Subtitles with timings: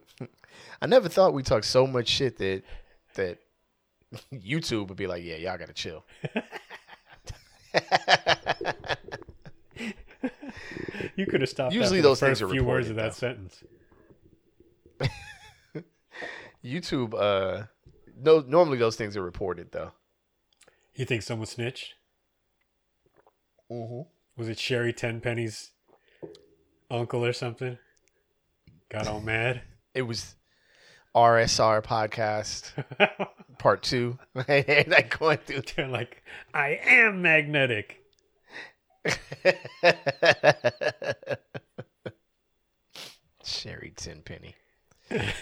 [0.82, 2.62] I never thought we talked so much shit that
[3.14, 3.38] that
[4.32, 6.04] YouTube would be like, yeah, y'all gotta chill.
[11.16, 11.74] You could have stopped.
[11.74, 13.34] Usually those things are few words of that though.
[13.34, 13.62] sentence.
[16.64, 17.64] YouTube, uh,
[18.16, 19.92] no, normally those things are reported though.
[20.94, 21.94] You think someone snitched?
[23.70, 24.02] Mm-hmm.
[24.36, 25.70] Was it Sherry Tenpenny's
[26.90, 27.78] uncle or something?
[28.88, 29.62] Got all mad.
[29.94, 30.36] It was
[31.14, 32.72] RSR podcast
[33.58, 34.18] part two.
[34.34, 35.62] like going through.
[35.76, 36.22] They're like,
[36.54, 37.98] I am magnetic.
[43.44, 44.54] Sherry Tenpenny.
[45.10, 45.34] It's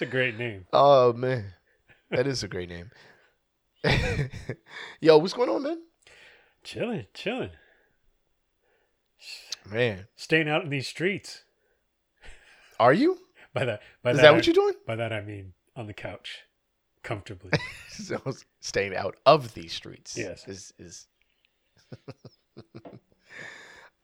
[0.00, 0.66] a great name.
[0.72, 1.52] Oh man,
[2.10, 2.90] that is a great name.
[5.00, 5.82] Yo, what's going on, man?
[6.64, 7.50] Chilling, chilling.
[9.68, 11.44] Man, Staying out in these streets.
[12.78, 13.18] are you?
[13.52, 14.74] By that, by Is that, that I- what you're doing?
[14.86, 16.44] By that I mean on the couch,
[17.02, 17.50] comfortably.
[17.88, 18.20] so
[18.60, 20.16] staying out of these streets.
[20.16, 20.46] Yes.
[20.46, 21.06] Is is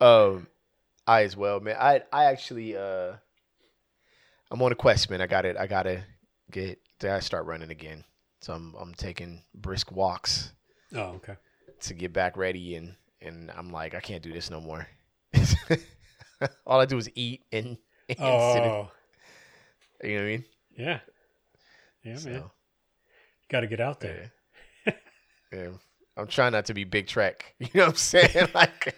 [0.01, 0.47] um
[1.07, 1.77] I as well, man.
[1.79, 3.15] I I actually uh
[4.51, 5.21] I'm on a quest, man.
[5.21, 5.57] I got it.
[5.57, 6.03] I gotta
[6.51, 8.05] get I start running again.
[8.41, 10.53] So I'm I'm taking brisk walks
[10.95, 11.37] oh, okay.
[11.81, 14.87] to get back ready and and I'm like, I can't do this no more.
[16.67, 17.77] All I do is eat and,
[18.09, 18.91] and Oh,
[20.03, 20.45] you know what I mean?
[20.77, 20.99] yeah,
[22.05, 22.45] yeah, man.
[23.51, 24.33] Got to get out there.
[24.87, 24.93] yeah.
[25.53, 25.69] yeah.
[26.17, 27.55] I'm trying not to be big Trek.
[27.61, 28.49] You know what I'm saying?
[28.55, 28.95] Like,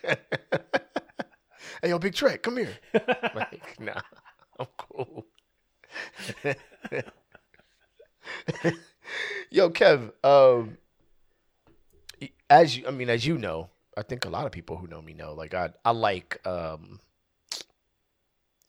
[1.83, 2.77] hey, yo, big Trek, come here.
[3.35, 4.01] Like, nah,
[4.59, 5.27] I'm cool.
[9.51, 10.79] yo, Kev, um,
[12.51, 15.03] as you, I mean, as you know, I think a lot of people who know
[15.03, 17.01] me know, like, I, I like, um,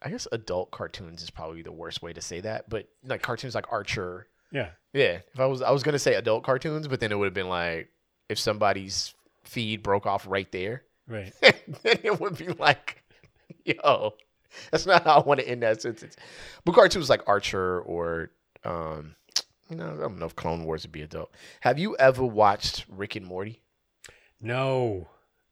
[0.02, 3.54] I guess adult cartoons is probably the worst way to say that, but like cartoons
[3.54, 7.12] like Archer, Yeah, yeah, if I was I was gonna say adult cartoons, but then
[7.12, 7.90] it would have been like
[8.30, 11.34] if somebody's feed broke off right there, right.
[11.42, 13.04] then it would be like,
[13.66, 14.14] yo,
[14.72, 16.16] that's not how I want to end that sentence.
[16.64, 18.32] But cartoons like Archer or
[18.64, 19.16] um,
[19.70, 21.32] you know, I don't know if Clone Wars would be adult.
[21.60, 23.62] Have you ever watched Rick and Morty?
[24.42, 25.10] No,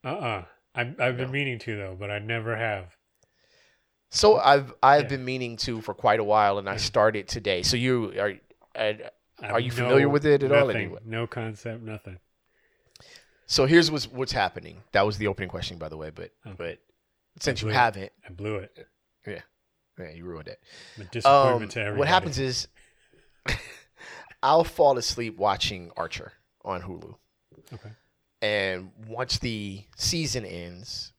[0.07, 0.45] uh, uh
[0.75, 1.31] I've I've been No.
[1.31, 2.95] meaning to though, but I never have.
[4.09, 5.09] So I've I've Yeah.
[5.09, 7.61] been meaning to for quite a while, and I started today.
[7.63, 8.33] So you are.
[8.75, 9.11] I
[9.49, 10.99] Are you have familiar with it at all, anyway?
[11.05, 12.19] No concept, nothing.
[13.45, 14.83] so here's what's what's happening.
[14.91, 16.09] That was the opening question, by the way.
[16.09, 16.57] But Okay.
[16.57, 16.79] but
[17.39, 17.73] since you it.
[17.73, 18.87] haven't, I blew it.
[19.25, 19.41] yeah,
[19.99, 20.59] yeah, you ruined it.
[21.11, 21.99] Disappointment Um, to everybody.
[21.99, 22.67] what happens is
[24.43, 27.15] I'll fall asleep watching Archer on Hulu.
[27.73, 27.89] Okay.
[28.41, 31.13] And once the season ends,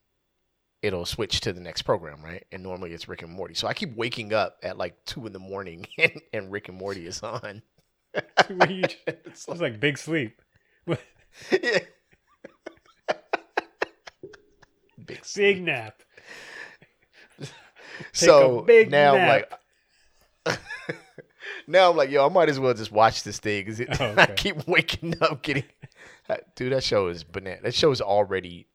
[0.82, 2.44] it'll switch to the next program, right?
[2.52, 3.54] And normally it's Rick and Morty.
[3.54, 6.78] So I keep waking up at like two in the morning and, and Rick and
[6.78, 7.62] Morty is on.
[8.50, 10.40] It's It's like big sleep.
[10.86, 11.78] yeah.
[15.04, 15.56] Big sleep.
[15.56, 16.02] Big nap.
[18.12, 19.52] so big now nap.
[20.46, 20.60] I'm like
[21.66, 24.26] now I'm like, yo, I might as well just watch this thing because Oh, I
[24.26, 25.64] keep waking up getting.
[26.54, 27.60] Dude, that show is banana.
[27.62, 28.68] That show is already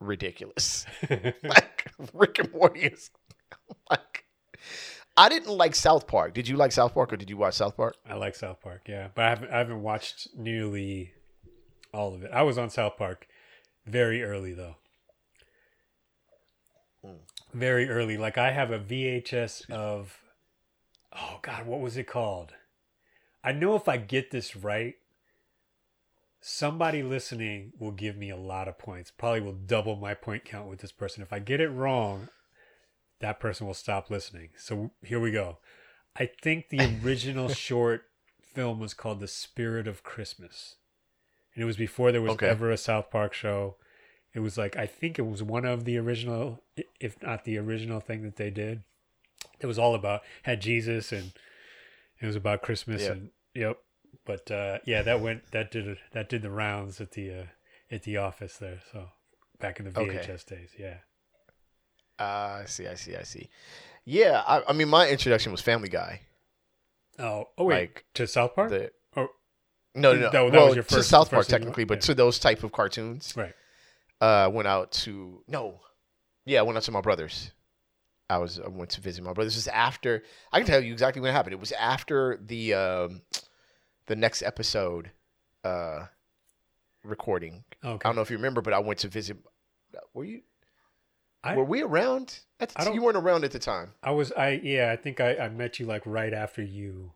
[0.00, 0.86] ridiculous.
[1.42, 3.10] like Rick and Morty is
[3.90, 4.24] like.
[5.16, 6.32] I didn't like South Park.
[6.32, 7.96] Did you like South Park or did you watch South Park?
[8.08, 11.12] I like South Park, yeah, but I haven't I haven't watched nearly
[11.92, 12.30] all of it.
[12.32, 13.26] I was on South Park
[13.84, 14.76] very early though.
[17.04, 17.16] Hmm.
[17.52, 18.16] Very early.
[18.16, 20.18] Like I have a VHS of
[21.12, 22.54] oh god, what was it called?
[23.42, 24.94] I know if I get this right,
[26.40, 29.10] somebody listening will give me a lot of points.
[29.10, 31.22] Probably will double my point count with this person.
[31.22, 32.28] If I get it wrong,
[33.20, 34.50] that person will stop listening.
[34.56, 35.58] So here we go.
[36.16, 38.04] I think the original short
[38.42, 40.76] film was called The Spirit of Christmas.
[41.54, 42.48] And it was before there was Okay.
[42.48, 43.76] ever a South Park show.
[44.32, 46.62] It was like I think it was one of the original
[47.00, 48.82] if not the original thing that they did.
[49.58, 51.32] It was all about had Jesus and
[52.20, 53.10] it was about Christmas Yep.
[53.12, 53.78] and yep.
[54.30, 57.44] But uh yeah, that went that did that did the rounds at the uh
[57.90, 58.78] at the office there.
[58.92, 59.08] So
[59.58, 60.18] back in the Okay.
[60.18, 60.98] VHS days, yeah.
[62.18, 63.48] Uh, I see, I see, I see.
[64.04, 66.20] Yeah, I, I mean, my introduction was Family Guy.
[67.18, 68.70] Oh, oh wait, Like, to South Park?
[68.70, 69.28] The Oh.
[69.94, 70.20] no, no, no.
[70.20, 72.00] That- that was well, your to South Park first technically, but yeah.
[72.06, 73.34] to those type of cartoons.
[73.36, 73.54] right.
[74.20, 75.80] uh went out to no
[76.44, 77.50] yeah i went out to my brother's
[78.28, 80.22] i was i went to visit my brother this was after
[80.52, 83.22] i can tell you exactly what happened it was after the um
[84.10, 85.10] the next episode
[85.64, 86.06] uh
[87.04, 88.00] recording Okay.
[88.04, 89.36] i don't know if you remember but i went to visit
[90.14, 90.40] were you
[91.42, 92.40] I- Were we around?
[92.60, 93.94] At the I t- don't- you weren't around at the time.
[94.02, 97.12] I was I yeah I think I, I met you like right after you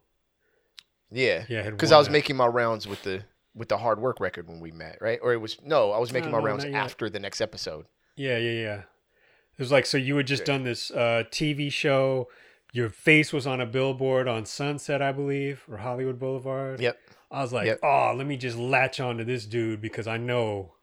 [1.10, 3.22] Yeah, yeah because I was making my rounds with the
[3.54, 5.18] with the hard work record when we met, right?
[5.22, 7.84] Or it was no, I was making No, my no, rounds after the next episode.
[8.16, 10.54] yeah yeah yeah it was like so you had just Yeah.
[10.54, 12.28] done this uh TV show
[12.74, 16.98] your face was on a billboard on Sunset I believe or Hollywood Boulevard Yep.
[17.30, 17.80] I was like Yep.
[17.82, 20.74] oh let me just latch on to this dude because I know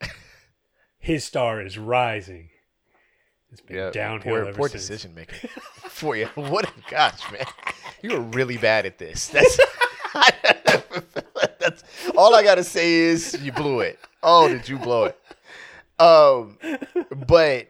[0.97, 2.49] his star is rising
[3.51, 5.49] it's been Yeah, downhill poor, poor decision making
[5.89, 6.27] for you.
[6.35, 6.65] What?
[6.69, 7.43] a- Gosh, man,
[8.01, 9.27] you were really bad at this.
[9.33, 9.59] That's
[11.59, 11.83] that's
[12.17, 13.99] all I gotta say is you blew it.
[14.23, 15.17] Oh, did you blow it?
[16.01, 16.57] Um,
[17.27, 17.67] but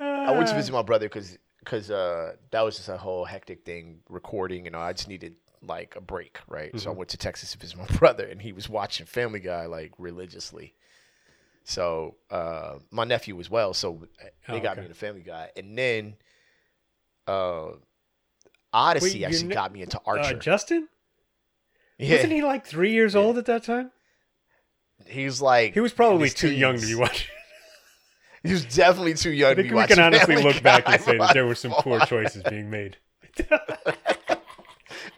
[0.00, 1.36] I went to visit my brother because
[1.68, 4.64] because uh, that was just a whole hectic thing recording.
[4.64, 6.78] You know, I just needed like a break, right?
[6.80, 6.96] So I Mhm.
[6.96, 10.74] went to Texas to visit my brother, and he was watching Family Guy like religiously.
[11.64, 13.74] So uh, my nephew as well.
[13.74, 14.80] So they Oh, got okay.
[14.80, 16.16] me into Family Guy, and then
[17.26, 17.72] uh,
[18.72, 20.38] Odyssey your actually ne- got me into uh, Archer.
[20.38, 20.88] Justin
[21.98, 23.20] yeah, wasn't he like three years Yeah.
[23.20, 23.90] old at that time
[25.06, 27.26] he was like he was probably too young to be watching
[28.48, 30.84] He was definitely too young I to be we watching can honestly Family look back
[30.88, 32.96] and say that there were some poor choices being made.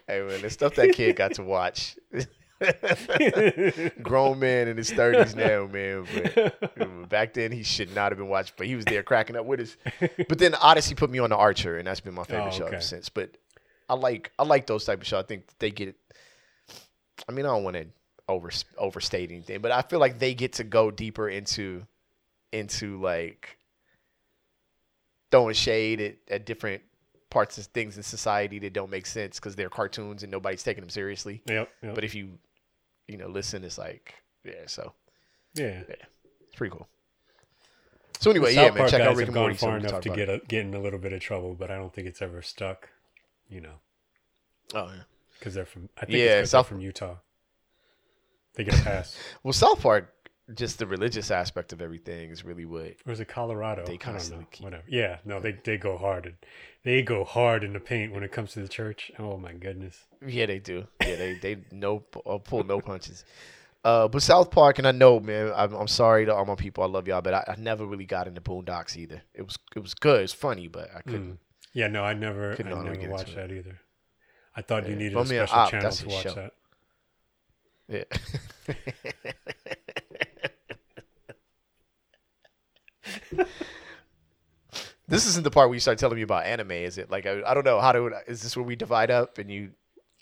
[0.07, 1.95] Hey man, the stuff that kid got to watch.
[4.01, 6.05] Grown man in his thirties now, man.
[6.13, 9.45] But back then he should not have been watching, but he was there cracking up
[9.45, 9.77] with us.
[10.27, 12.65] But then Odyssey put me on the Archer, and that's been my favorite Oh, show
[12.65, 13.07] ever since.
[13.07, 13.37] But
[13.87, 15.23] I like I like those type of shows.
[15.23, 15.95] I think they get.
[17.29, 17.85] I mean, I don't want to
[18.27, 21.85] over overstate anything, but I feel like they get to go deeper into
[22.51, 23.57] into like
[25.31, 26.81] throwing shade at, at different
[27.29, 30.81] parts of things in society that don't make sense because they're cartoons and nobody's taking
[30.81, 31.41] them seriously.
[31.47, 31.95] yep, yep.
[31.95, 32.37] But if you,
[33.07, 34.13] you know, listen, it's like,
[34.43, 34.91] yeah, so
[35.53, 35.81] yeah.
[35.87, 36.87] it's pretty cool.
[38.19, 39.57] So anyway, yeah, man, check out Rick and gone Morty.
[39.57, 41.77] far can enough to get a, get in a little bit of trouble, but I
[41.77, 42.89] don't think it's ever stuck.
[43.49, 43.73] You know,
[44.75, 45.01] Oh yeah.
[45.39, 45.89] because they're from.
[45.97, 47.15] I think Yeah, it's 'cause they're South- from Utah.
[48.55, 49.17] They get a pass.
[49.43, 50.13] Well, South Park,
[50.53, 52.95] just the religious aspect of everything is really what.
[53.05, 53.85] or is it Colorado?
[53.85, 54.83] They constantly keep- Whatever.
[54.87, 56.25] Yeah, no, they they go hard.
[56.25, 56.35] And,
[56.83, 59.11] they go hard in the paint when it comes to the church.
[59.19, 60.05] Oh my goodness.
[60.25, 60.87] Yeah, they do.
[61.01, 63.23] Yeah, they they no uh, pull no punches.
[63.83, 66.83] Uh, but South Park, and I know, man, I'm, I'm sorry to all my people.
[66.83, 69.23] I love y'all, but I, I never really got into Boondocks either.
[69.33, 71.33] It was it was good, it's funny, but I couldn't.
[71.33, 71.37] Mm.
[71.73, 73.35] Yeah, no, I never, I never watched it.
[73.35, 73.79] that either.
[74.55, 76.33] I thought you needed a special Op, channel to watch show.
[76.33, 76.53] that.
[77.87, 78.03] Yeah.
[85.07, 87.09] this isn't the part where you start telling me about anime, is it?
[87.11, 88.11] Like I, I don't know how to.
[88.27, 89.67] Is this where we divide up and you, you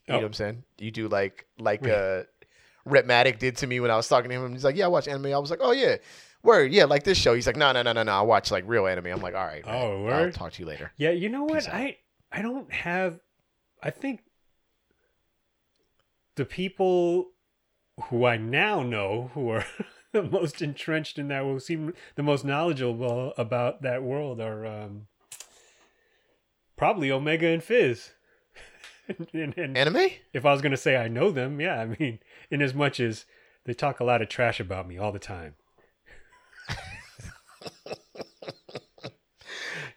[0.08, 0.18] know Oh.
[0.18, 0.64] what I'm saying?
[0.80, 2.24] You do like like uh,
[2.88, 4.52] Retmatic did to me when I was talking to him.
[4.54, 5.98] He's like, "Yeah, I watch anime." I was like, "Oh yeah,
[6.42, 8.64] word, yeah, like this show." He's like, "No, no, no, no, no, I watch like
[8.68, 11.30] real anime." I'm like, "All right, man, Oh, I'll talk to you later." Yeah, you
[11.30, 11.68] know what?
[11.68, 11.74] Out.
[11.76, 11.98] I
[12.32, 13.20] I don't have.
[13.84, 14.22] I think
[16.36, 17.30] the people
[18.06, 19.66] who I now know who are
[20.12, 25.08] the most entrenched in that will seem the most knowledgeable about that world are um,
[26.78, 28.12] probably Omega and Fizz.
[29.34, 30.10] and, and Anime?
[30.34, 32.20] if I was going to say I know them, yeah, I mean,
[32.52, 33.26] in as much as
[33.66, 35.56] they talk a lot of trash about me all the time.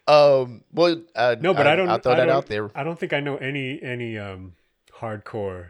[0.05, 1.87] Um, well, uh, No, but I, don't.
[1.87, 2.69] I'll throw I that don't- out there.
[2.75, 4.53] I don't think I know any any um
[4.99, 5.69] hardcore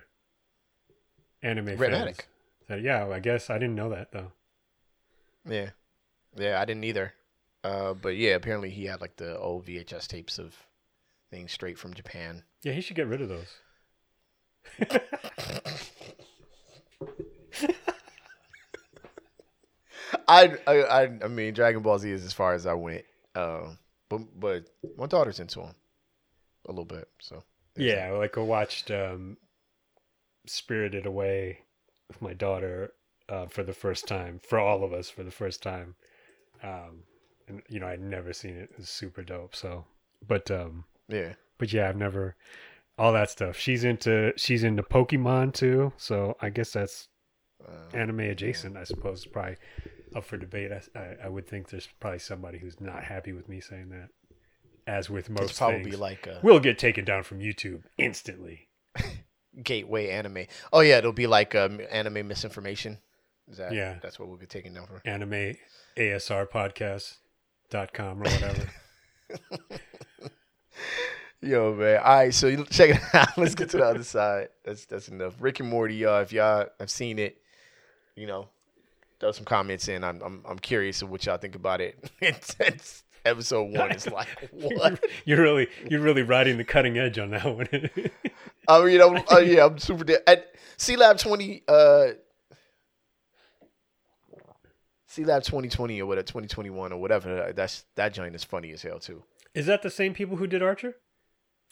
[1.43, 1.79] anime fans.
[1.79, 2.21] Retmatic.
[2.67, 4.31] So, yeah, I guess I didn't know that though.
[5.47, 5.71] Yeah,
[6.35, 7.13] yeah, I didn't either.
[7.63, 10.55] Uh, but yeah, apparently he had like the old VHS tapes of
[11.29, 12.43] things straight from Japan.
[12.61, 13.57] Yeah, he should get rid of those.
[20.27, 23.03] I, I, I, mean, Dragon Ball Z is as far as I went.
[23.35, 23.77] Um,
[24.09, 24.65] but but
[24.97, 25.75] my daughter's into him
[26.67, 27.07] a little bit.
[27.19, 27.43] So
[27.75, 29.37] Yeah, like I watched um,
[30.45, 31.59] Spirited Away
[32.07, 32.93] with my daughter
[33.29, 35.95] uh, for the first time, for all of us for the first time.
[36.61, 37.03] Um,
[37.47, 38.69] and you know, I'd never seen it.
[38.71, 39.55] It was super dope.
[39.55, 39.85] So,
[40.27, 41.33] but um, yeah.
[41.57, 42.35] but yeah, I've never
[42.97, 43.57] all that stuff.
[43.57, 45.93] She's into she's into Pokemon too.
[45.97, 47.09] So I guess that's
[47.63, 48.75] Uh, anime adjacent.
[48.75, 49.55] I suppose probably
[50.15, 50.69] up for debate.
[50.71, 54.09] I, I, I would think there's probably somebody who's not happy with me saying that.
[54.85, 58.67] As with most it's probably things, like a we'll get taken down from YouTube instantly.
[59.61, 60.45] Gateway anime.
[60.71, 62.97] Oh yeah, it'll be like um, anime misinformation.
[63.49, 63.97] Is that Yeah.
[64.01, 65.01] That's what we'll be taking down for.
[65.05, 65.55] Anime
[65.97, 67.17] ASR podcast
[67.69, 68.69] dot com or whatever.
[71.41, 71.97] Yo, man.
[71.97, 73.37] All right, so you check it out.
[73.37, 74.49] Let's get to the other side.
[74.63, 75.35] That's that's enough.
[75.39, 76.21] Rick and Morty, y'all.
[76.21, 77.37] If y'all have seen it,
[78.15, 78.47] you know,
[79.19, 80.03] throw some comments in.
[80.03, 81.97] I'm I'm, I'm curious of what y'all think about it.
[82.21, 85.03] it's, it's episode one is like what?
[85.25, 87.67] You're really you're really riding the cutting edge on that one.
[88.67, 90.03] I mean, I'm, uh, yeah, I'm super.
[90.03, 92.07] De- at Sealab twenty, uh,
[95.09, 97.51] Sealab twenty twenty or whatever, twenty twenty one or whatever.
[97.55, 99.23] That's that joint is funny as hell too.
[99.53, 100.95] Is that the same people who did Archer?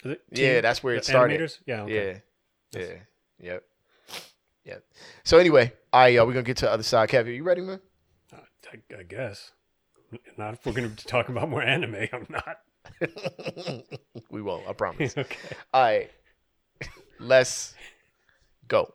[0.04, 1.40] Is it Yeah, that's where it started.
[1.40, 1.60] animators?
[1.66, 1.82] Yeah.
[1.84, 2.22] Okay.
[2.72, 2.94] Yeah, yeah,
[3.40, 3.64] yep,
[4.66, 4.84] yep.
[5.24, 7.10] So anyway, all right, y'all, we're gonna get to the other side.
[7.10, 7.80] Kevin, you ready, man?
[8.34, 8.38] Uh,
[8.72, 9.52] I, I guess.
[10.38, 11.96] Not if we're going to talk about more anime.
[12.12, 12.60] I'm not.
[14.30, 14.68] we won't.
[14.68, 15.14] I promise.
[15.18, 15.38] okay.
[15.74, 16.12] All right,
[17.22, 17.76] let's
[18.68, 18.94] go.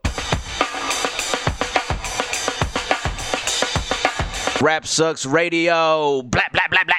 [4.61, 6.23] Rap Sucks Radio.
[6.23, 6.97] Blah, blah, blah, blah.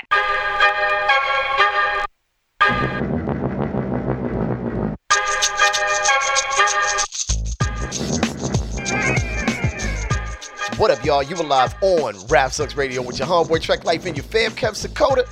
[10.78, 11.24] What up, y'all?
[11.24, 14.52] You are live on Rap Sucks Radio with your homeboy Trek Life and your fam,
[14.52, 15.26] Kev Sakota.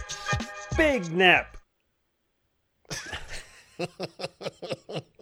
[0.76, 1.56] Big nap.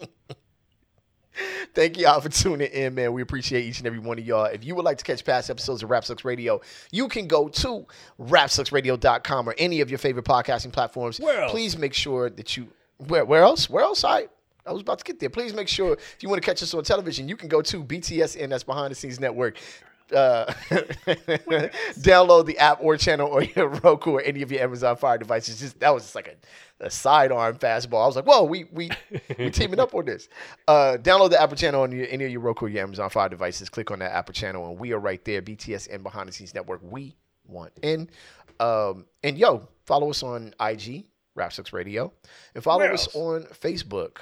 [1.74, 3.12] Thank y'all for tuning in, man.
[3.12, 4.44] We appreciate each and every one of y'all.
[4.44, 6.60] If you would like to catch past episodes of Rap Sucks Radio,
[6.92, 7.86] you can go to
[8.20, 11.20] rapsucksradio.com or any of your favorite podcasting platforms.
[11.50, 13.68] Please make sure that you where where else?
[13.68, 14.04] Where else?
[14.04, 14.28] I
[14.66, 15.30] I was about to get there.
[15.30, 17.84] Please make sure if you want to catch us on television, you can go to
[17.84, 19.58] BTSN, that's Behind the Scenes Network.
[20.14, 20.44] Uh,
[22.00, 25.60] download the app or channel or your Roku or any of your Amazon Fire devices.
[25.60, 26.34] Just that was just like a,
[26.84, 28.02] a sidearm fastball.
[28.02, 28.90] I was like, whoa, we we
[29.38, 30.28] we teaming up on this.
[30.66, 33.68] Uh, download the Apple channel on your, any of your Roku your Amazon Fire devices.
[33.68, 35.42] Click on that Apple channel, and we are right there.
[35.42, 36.80] BTSN Behind the Scenes Network.
[36.82, 37.14] We
[37.46, 38.08] want in.
[38.60, 42.12] Um, and yo, follow us on IG, Rap Radio,
[42.54, 44.18] and follow us on Facebook.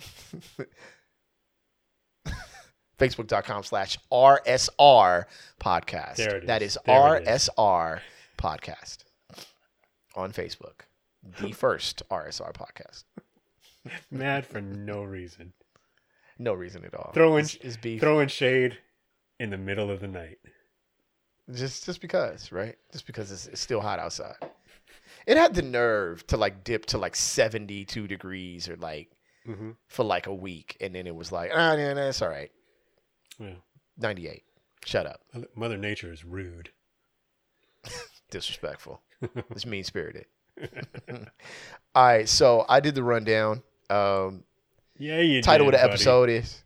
[2.98, 5.24] Facebook.com slash RSR
[5.60, 6.16] podcast.
[6.16, 6.46] There it is.
[6.46, 6.96] That is There.
[6.96, 8.00] RSR
[8.38, 8.98] podcast
[10.14, 10.86] on Facebook.
[11.40, 13.04] The first RSR podcast.
[14.10, 15.52] Mad for no reason.
[16.38, 17.12] No reason at all.
[17.14, 18.00] Throwing it's beef.
[18.00, 18.78] throwing shade
[19.38, 20.38] in the middle of the night.
[21.52, 22.76] just just because, right?
[22.92, 24.36] Just because it's, it's still hot outside.
[25.26, 29.10] It had the nerve to like dip to like 72 degrees or like
[29.48, 29.70] Mm-hmm.
[29.86, 30.76] for like a week.
[30.80, 32.50] And then it was like, ah, yeah, that's all right.
[33.38, 33.54] Yeah.
[33.96, 34.42] 98.
[34.84, 35.20] Shut up.
[35.32, 36.70] Mother- Mother Nature is rude.
[38.30, 39.00] disrespectful.
[39.50, 40.26] it's mean spirited.
[41.94, 43.62] All right, so I did the rundown.
[43.88, 44.44] Um,
[44.98, 45.92] Yeah, you title did, of the buddy.
[45.92, 46.62] episode is.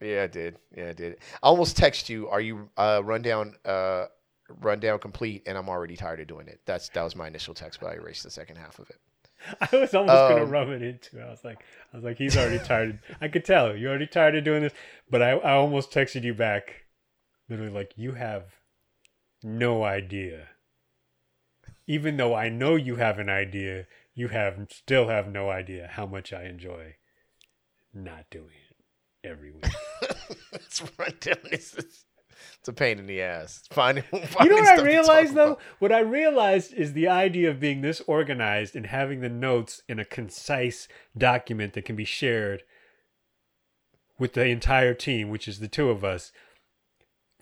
[0.00, 0.56] Yeah, I did.
[0.76, 1.18] Yeah, I did.
[1.42, 2.28] I almost text you.
[2.28, 3.54] Are you uh, rundown?
[3.64, 4.06] Uh,
[4.60, 5.42] rundown complete?
[5.46, 6.60] And I'm already tired of doing it.
[6.66, 8.96] That's that was my initial text, but I erased the second half of it.
[9.72, 11.18] I was almost gonna Um, rub it into.
[11.18, 11.22] it.
[11.22, 12.98] I was like, I was like, he's already tired.
[13.20, 14.72] I could tell you're already tired of doing this.
[15.10, 16.84] But I, I almost texted you back,
[17.48, 18.44] literally like, you have
[19.42, 20.46] no idea.
[21.88, 26.06] Even though I know you have an idea, you have still have no idea how
[26.06, 26.96] much I enjoy
[27.94, 29.64] not doing it every week.
[30.52, 31.38] it's rundown.
[31.50, 32.04] It's, it's,
[32.58, 33.62] it's a pain in the ass.
[33.70, 35.52] Finding, you know what I realized though?
[35.52, 35.60] about.
[35.78, 39.98] What I realized is the idea of being this organized and having the notes in
[39.98, 42.62] a concise document that can be shared
[44.18, 46.32] with the entire team, which is the two of us.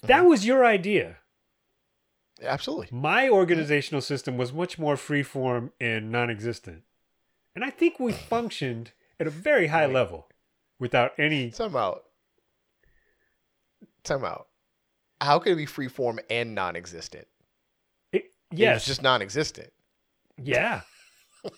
[0.03, 0.29] That Mm-hmm.
[0.29, 1.17] was your idea.
[2.43, 2.89] Absolutely.
[2.91, 6.83] My organizational system was much more freeform and non existent.
[7.55, 10.29] And I think we functioned at a very high level
[10.79, 11.51] without any.
[11.51, 12.05] Time out.
[14.05, 14.49] Time out.
[15.21, 16.55] How could it be freeform and
[18.13, 18.87] It was yes.
[18.87, 19.73] just non-existent.
[20.41, 20.83] yeah.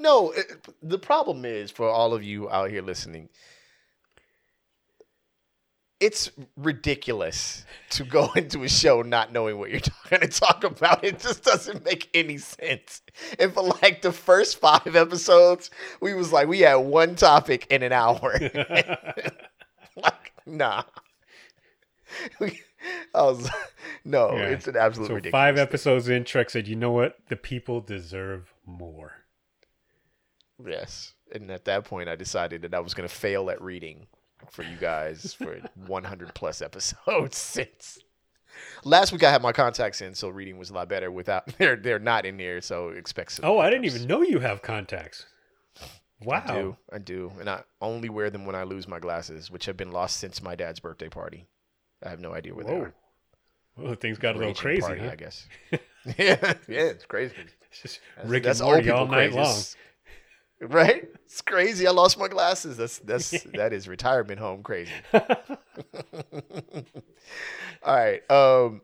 [0.00, 3.28] No, it, the problem is for all of you out here listening,
[6.00, 9.80] it's ridiculous to go into a show not knowing what you're
[10.10, 11.04] going to talk about.
[11.04, 13.02] It just doesn't make any sense.
[13.38, 17.82] And for like the first five episodes, we was like, we had one topic in
[17.82, 18.34] an hour.
[19.96, 20.82] like, nah.
[22.40, 22.62] We-
[23.14, 23.50] I was,
[24.06, 24.44] no, Yeah.
[24.48, 25.32] it's an absolute So ridiculous.
[25.32, 25.62] five thing.
[25.62, 27.18] episodes in, Trek said, "You know what?
[27.28, 29.12] The people deserve more."
[30.64, 31.12] Yes.
[31.30, 34.06] And at that point, I decided that I was going to fail at reading
[34.50, 37.98] for you guys for 100 plus episodes since
[38.84, 41.76] last week I had my contacts in, so reading was a lot better without they're
[41.76, 43.44] they're not in there, so expect some.
[43.44, 45.26] Oh, I didn't even know you have contacts.
[46.22, 46.42] Wow.
[46.46, 49.64] I do, I do, and I only wear them when I lose my glasses, which
[49.66, 51.46] have been lost since my dad's birthday party.
[52.04, 52.94] I have no idea where they are.
[53.76, 54.82] Well, things got a little crazy.
[54.82, 55.10] party, huh?
[55.12, 55.48] I guess.
[55.70, 57.34] yeah, yeah, it's crazy.
[57.70, 59.38] It's just That's, Rick that's and Morty all people night crazy.
[59.38, 59.62] long.
[60.60, 61.08] Right?
[61.24, 61.86] It's crazy.
[61.86, 62.76] I lost my glasses.
[62.76, 64.92] That's that's that is retirement home crazy.
[67.82, 68.30] All right.
[68.30, 68.82] Um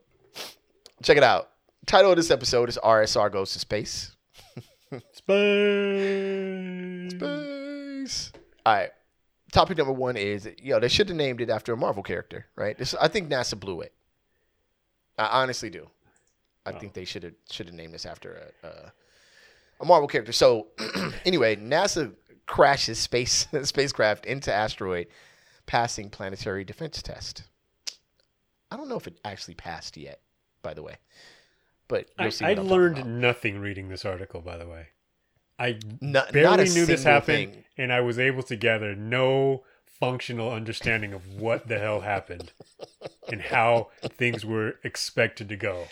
[1.02, 1.50] check it out.
[1.86, 4.12] title of this episode is RSR Goes to Space.
[5.12, 7.12] Space.
[7.12, 8.32] Space.
[8.64, 8.90] All right.
[9.52, 12.46] Topic number one is, you know, they should have named it after a Marvel character,
[12.56, 12.76] right?
[12.76, 13.92] This, I think NASA blew it.
[15.18, 15.88] I honestly do.
[16.64, 16.78] I Oh.
[16.78, 18.92] think they should have should have named this after a, a,
[19.80, 20.32] a Marvel character.
[20.32, 20.68] So,
[21.24, 22.14] anyway, NASA
[22.46, 25.08] crashes space spacecraft into asteroid,
[25.66, 27.44] passing planetary defense test.
[28.70, 30.20] I don't know if it actually passed yet,
[30.62, 30.96] by the way,
[31.88, 34.88] but I, I what I'm talking learned nothing reading this article, by the way.
[35.58, 37.64] I Not, barely not knew this happened, thing.
[37.78, 42.52] and I was able to gather no functional understanding of what the hell happened
[43.30, 45.84] and how things were expected to go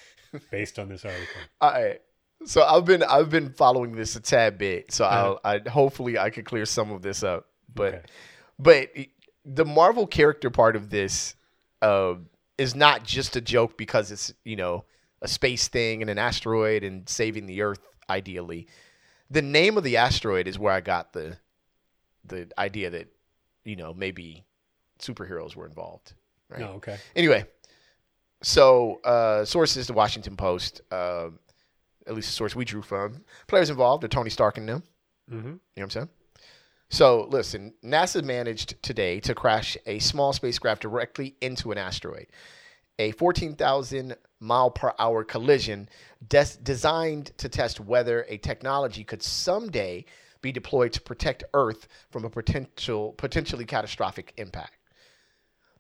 [0.50, 1.41] based on this article.
[1.62, 2.00] All right.
[2.46, 4.92] So I've been I've been following this a tad bit.
[4.92, 5.36] So Uh-huh.
[5.44, 7.46] I'll I hopefully I can clear some of this up.
[7.74, 8.02] But Okay.
[8.58, 8.88] but
[9.44, 11.34] the Marvel character part of this
[11.82, 12.14] uh,
[12.56, 14.84] is not just a joke because it's you know
[15.22, 18.66] a space thing and an asteroid and saving the Earth ideally.
[19.30, 21.36] The name of the asteroid is where I got the
[22.24, 23.08] the idea that
[23.64, 24.44] you know maybe
[24.98, 26.12] superheroes were involved.
[26.48, 26.60] Right.
[26.60, 26.98] No, okay.
[27.16, 27.46] Anyway,
[28.42, 31.30] so uh, sources: the Washington Post, uh,
[32.06, 33.25] at least the source we drew from.
[33.46, 34.82] Players involved are Tony Stark and them.
[35.28, 36.08] hmm You know what I'm saying?
[36.90, 42.26] So listen, NASA managed today to crash a small spacecraft directly into an asteroid.
[42.99, 45.88] A 14,000 mile per hour collision
[46.28, 50.04] des- designed to test whether a technology could someday
[50.42, 54.76] be deployed to protect Earth from a potential potentially catastrophic impact.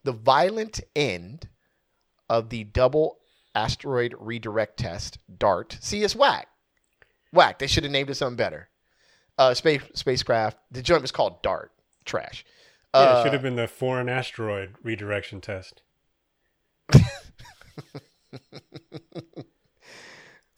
[0.02, 1.48] The violent end
[2.28, 3.18] of the double
[3.54, 5.76] asteroid redirect test, DART.
[5.80, 6.48] See, it's whack.
[7.32, 7.58] Whack.
[7.58, 8.68] They should have named it something better.
[9.38, 10.58] Uh, space spacecraft.
[10.70, 11.72] The joint was called DART.
[12.04, 12.44] Trash.
[12.94, 15.82] Yeah, Uh, it should have been the foreign asteroid redirection test.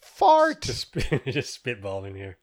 [0.00, 0.62] fart.
[0.62, 2.38] Just, spit- just spitballing here.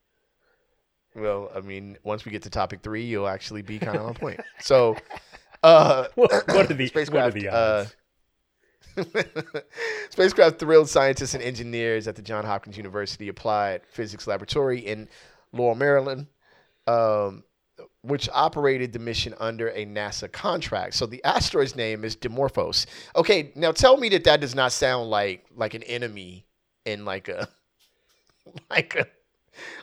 [1.14, 4.14] Well, I mean, once we get to topic three, you'll actually be kind of on
[4.14, 4.40] point.
[4.60, 4.96] So,
[5.62, 7.34] uh, What, what are the what are spacecraft.
[7.34, 7.96] the uh, odds?
[10.10, 15.08] spacecraft thrilled scientists and engineers at the Johns Hopkins University Applied Physics Laboratory in
[15.52, 16.26] Laurel, Maryland,
[16.86, 17.44] um,
[18.02, 20.94] which operated the mission under a NASA contract.
[20.94, 22.86] So the asteroid's name is Dimorphos.
[23.16, 26.46] Okay, now tell me that that does not sound like like an enemy
[26.84, 27.48] in like a
[28.70, 29.06] like a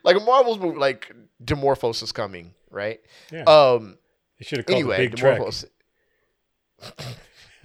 [0.03, 0.77] like a Marvel's movie.
[0.77, 1.11] Like
[1.43, 2.99] Dimorphos is coming, right?
[3.31, 3.97] yeah, Um.
[4.37, 5.19] you should have called Anyway, it Big.
[5.19, 5.65] Dimorphos.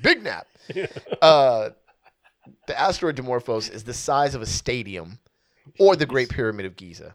[0.02, 0.46] Big nap.
[1.22, 1.70] Uh,
[2.66, 5.18] the asteroid Dimorphos is the size of a stadium
[5.78, 7.14] or the Great Pyramid of Giza.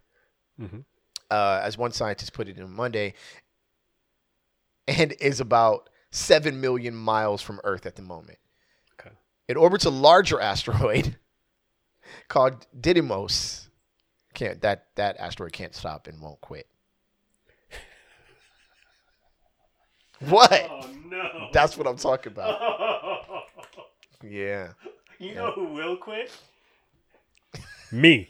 [0.59, 0.83] Mhm.
[1.29, 3.13] Uh, as one scientist put it on Monday,
[4.87, 8.39] and is about 7 million miles from Earth at the moment.
[8.99, 9.15] Okay.
[9.47, 11.17] It orbits a larger asteroid
[12.27, 13.67] called Didymos.
[14.33, 16.67] Can't that that asteroid can't stop and won't quit.
[20.29, 20.67] What?
[20.69, 21.49] Oh no!
[21.53, 22.59] That's what I'm talking about.
[24.23, 24.69] Yeah.
[25.19, 26.31] you know who will quit?
[27.91, 28.29] Me.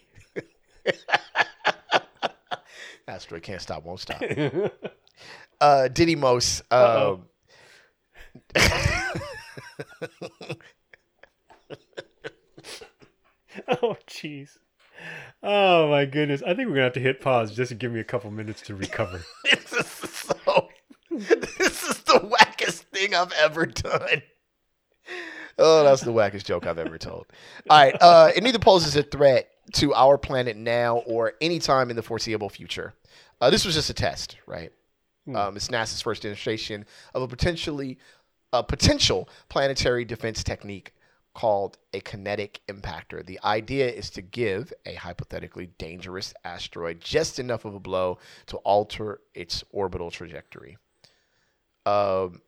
[3.08, 4.22] Asteroid can't stop, won't stop.
[5.62, 6.64] Uh, Didymos.
[6.72, 7.26] Um,
[13.68, 14.58] oh jeez.
[15.44, 16.42] Oh my goodness!
[16.42, 18.62] I think we're gonna have to hit pause just to give me a couple minutes
[18.64, 19.22] to recover.
[19.52, 20.70] this is so.
[21.12, 22.20] This is the
[22.62, 24.22] wackest thing I've ever done.
[25.58, 27.28] Oh, that's the wackest joke I've ever told.
[27.70, 27.96] All right.
[28.00, 32.02] Uh, it neither poses a threat to our planet now or any time in the
[32.02, 32.94] foreseeable future.
[33.40, 34.72] Uh, this was just a test, right?
[35.26, 35.36] Hmm.
[35.36, 37.98] Um, it's NASA's first demonstration of a potentially
[38.54, 40.94] a potential planetary defense technique
[41.34, 43.26] called a kinetic impactor.
[43.26, 48.58] The idea is to give a hypothetically dangerous asteroid just enough of a blow to
[48.58, 50.78] alter its orbital trajectory.
[51.86, 52.42] Um,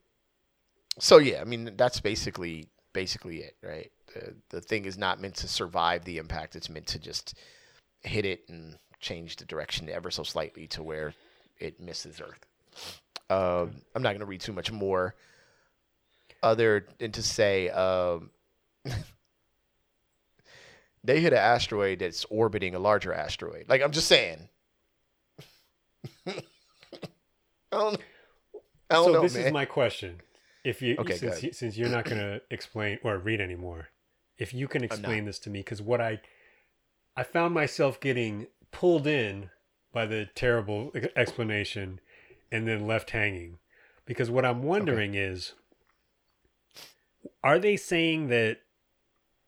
[0.99, 3.91] so yeah, I mean that's basically basically it, right?
[4.13, 7.35] The, the thing is not meant to survive the impact; it's meant to just
[8.01, 11.13] hit it and change the direction ever so slightly to where
[11.59, 12.45] it misses Earth.
[13.29, 15.15] Um, I'm not going to read too much more,
[16.41, 18.29] other than to say um,
[21.03, 23.65] they hit an asteroid that's orbiting a larger asteroid.
[23.67, 24.49] Like I'm just saying.
[26.27, 26.33] I
[27.71, 27.97] don't,
[28.89, 29.47] I don't so know, this man.
[29.47, 30.21] is my question:
[30.63, 33.89] If you Okay, since, you, since you're not gonna explain or read anymore,
[34.37, 36.21] if you can explain this to me, because what I
[37.15, 39.49] I found myself getting pulled in
[39.91, 41.99] by the terrible explanation
[42.51, 43.59] and then left hanging,
[44.05, 45.53] because what I'm wondering is,
[47.43, 48.59] are they saying that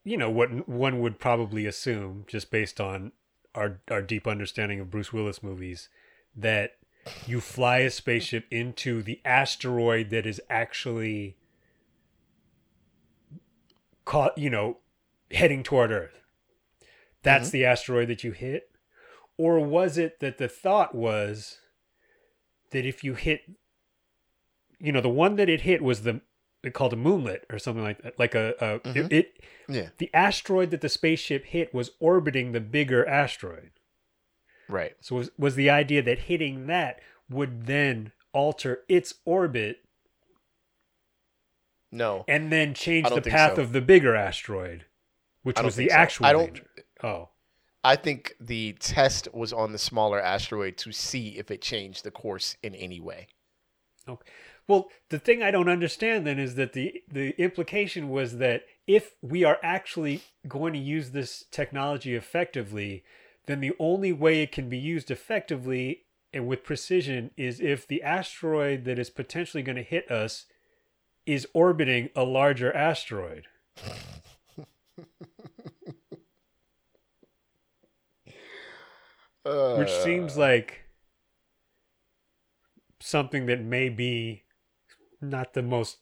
[0.04, 3.12] you know what one would probably assume just based on
[3.56, 5.90] our our deep understanding of Bruce Willis movies
[6.36, 6.78] that
[7.26, 11.38] you fly a spaceship into the asteroid that is actually
[14.06, 14.78] caught you know
[15.32, 16.22] heading toward earth.
[17.24, 17.58] That's mm-hmm.
[17.58, 18.70] the asteroid that you hit?
[19.38, 21.58] Or was it that the thought was
[22.72, 23.42] that if you hit
[24.80, 26.22] you know the one that it hit was the
[26.74, 29.08] called a moonlet or something like that like a, a it, mm-hmm.
[29.12, 29.40] it
[29.70, 29.90] Yeah.
[29.98, 33.72] the asteroid that the spaceship hit was orbiting the bigger asteroid
[34.68, 34.96] Right.
[35.02, 37.00] so was, was the idea that hitting that
[37.30, 39.78] would then alter its orbit
[41.92, 42.26] No.
[42.28, 43.62] and then change the path so.
[43.62, 44.86] of the bigger asteroid
[45.44, 45.96] which was the so.
[45.96, 46.68] actual I don't- danger.
[47.04, 47.30] oh
[47.84, 52.10] I think the test was on the smaller asteroid to see if it changed the
[52.10, 53.28] course in any way.
[54.10, 54.28] Okay.
[54.68, 59.14] Well, the thing I don't understand then is that the the implication was that if
[59.22, 63.04] we are actually going to use this technology effectively,
[63.48, 66.04] then the only way it can be used effectively
[66.34, 70.46] and with precision is if the asteroid that is potentially going to hit us
[71.26, 73.48] is orbiting a larger asteroid.
[79.46, 80.86] Which Uh, seems like
[83.00, 84.44] something that may be
[85.22, 86.00] not the most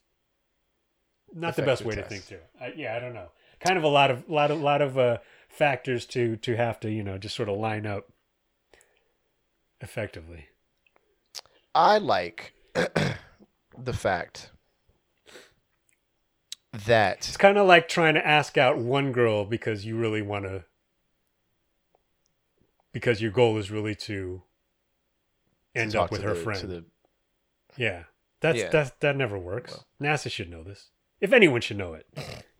[1.33, 2.65] not the best way Effective to think through.
[2.65, 3.29] I, yeah, I don't know.
[3.63, 6.91] Kind of a lot of lot of lot of uh, factors to to have to
[6.91, 8.09] you know just sort of line up
[9.81, 10.47] effectively.
[11.75, 14.51] I like the fact
[16.73, 20.45] that It's kind of like trying to ask out one girl because you really want
[20.45, 20.65] to
[22.91, 24.43] because your goal is really to
[25.75, 26.69] end talk up with her the- friend.
[26.69, 26.85] The,
[27.77, 28.03] Yeah.
[28.41, 28.69] That's Yeah.
[28.69, 29.83] that that never works.
[30.01, 30.89] NASA should know this.
[31.23, 32.05] If anyone should know it,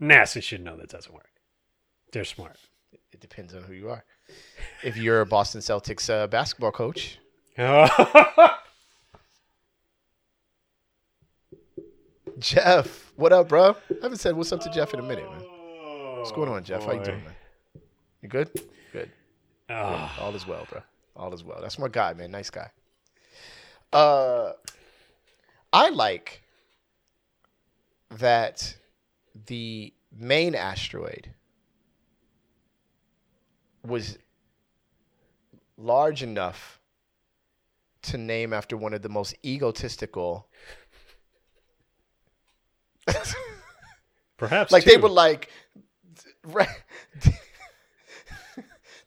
[0.01, 1.29] NASA should know that doesn't work.
[2.13, 2.55] They're smart.
[3.11, 4.05] it depends on who you are.
[4.81, 7.19] If you're a Boston Celtics uh, basketball coach,
[12.39, 13.71] Jeff, what up, bro?
[13.91, 15.41] I haven't said what's up to Jeff in a minute, man.
[16.19, 16.85] What's going on, Jeff?
[16.85, 17.35] How you doing, man?
[18.21, 18.49] You good?
[18.93, 19.11] Good.
[19.69, 20.81] Ah, All is well, bro.
[21.17, 21.59] All is well.
[21.61, 22.31] That's my guy, man.
[22.31, 22.69] Nice guy.
[23.91, 24.53] Uh,
[25.73, 26.42] I like
[28.19, 28.75] that
[29.47, 31.33] the main asteroid
[33.85, 34.17] was
[35.77, 36.79] large enough
[38.03, 40.47] to name after one of the most egotistical.
[44.37, 45.49] perhaps like they were like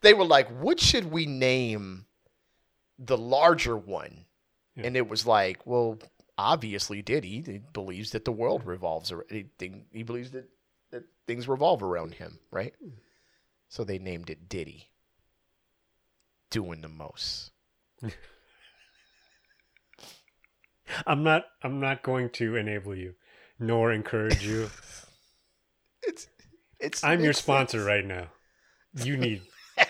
[0.02, 2.06] they were like what should we name
[2.98, 4.24] the larger one
[4.74, 4.84] Yeah.
[4.86, 5.98] and it was like well
[6.38, 9.46] obviously diddy he believes that the world revolves around he,
[9.90, 10.48] he believes that,
[10.90, 12.90] that things revolve around him right hmm.
[13.68, 14.90] so they named it diddy
[16.50, 17.52] doing the most
[21.06, 21.44] I'm not.
[21.62, 23.14] I'm not going to enable you,
[23.58, 24.70] nor encourage you.
[26.02, 26.28] it's
[26.78, 28.28] it's I'm your it's- sponsor right now.
[28.94, 29.42] You need.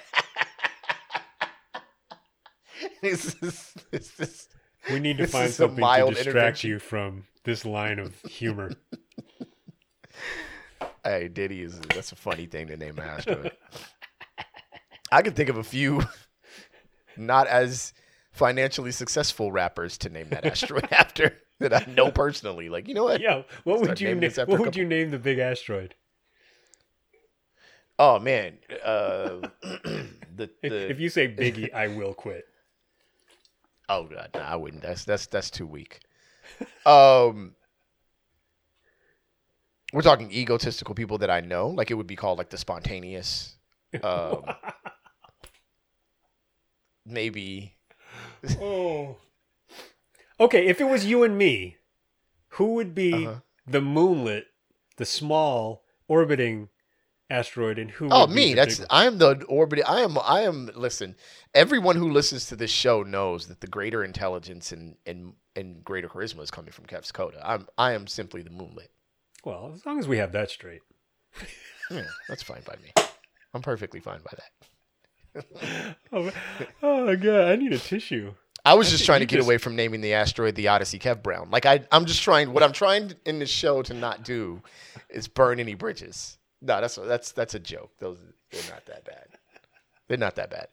[3.02, 4.48] this is, this is,
[4.92, 8.72] We need to find something to distract you from this line of humor.
[11.04, 13.52] Hey, Diddy is that's a funny thing to name an asteroid.
[15.12, 16.02] I can think of a few
[17.16, 17.92] not as
[18.32, 22.68] financially successful rappers to name that asteroid after that I know personally.
[22.68, 23.20] Like, you know what?
[23.20, 23.42] Yeah.
[23.62, 24.32] What would you name?
[24.32, 25.94] What would couple- you name the big asteroid?
[28.00, 32.44] Oh man, uh, the, If, the if you say Biggie, I will quit.
[33.88, 34.82] Oh god, no, I wouldn't.
[34.82, 36.00] That's that's that's too weak.
[36.86, 37.56] Um,
[39.92, 41.68] we're talking egotistical people that I know.
[41.68, 43.56] Like it would be called like the spontaneous.
[44.02, 44.44] Um,
[47.06, 47.74] maybe
[48.60, 49.16] Oh.
[50.38, 51.76] Okay, if it was you and me,
[52.50, 53.40] who would be Uh-huh.
[53.66, 54.44] the moonlet,
[54.96, 56.68] the small orbiting
[57.30, 58.08] asteroid, and who?
[58.10, 58.54] Oh, me.
[58.54, 58.86] That's big?
[58.90, 59.82] I am the orbit.
[59.86, 60.16] I am.
[60.22, 60.70] I am.
[60.74, 61.16] Listen,
[61.54, 66.08] everyone who listens to this show knows that the greater intelligence and and and greater
[66.08, 67.40] charisma is coming from Kev's Coda.
[67.44, 67.66] I'm.
[67.78, 68.88] I am simply the moonlet.
[69.44, 70.82] well, as long as we have that straight.
[71.88, 72.90] Yeah, that's fine by me.
[73.54, 75.96] I'm perfectly fine by that.
[76.12, 76.32] Oh,
[76.82, 78.34] oh god, I need a tissue.
[78.64, 81.22] I was just trying to get just- away from naming the asteroid the Odyssey Kev
[81.22, 81.50] Brown.
[81.52, 82.52] Like I, I'm just trying.
[82.52, 84.62] What I'm trying in this show to not do
[85.08, 86.38] is burn any bridges.
[86.66, 87.92] No, that's that's that's a joke.
[87.98, 88.18] Those
[88.50, 89.26] they're not that bad.
[90.08, 90.68] They're not that bad.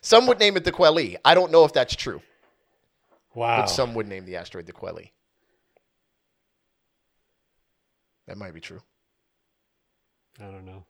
[0.00, 1.16] Some would name it the Quelli.
[1.24, 2.20] I don't know if that's true.
[3.34, 3.62] Wow.
[3.62, 5.12] But some would name the asteroid the Quelli.
[8.26, 8.80] That might be true.
[10.40, 10.84] I don't know.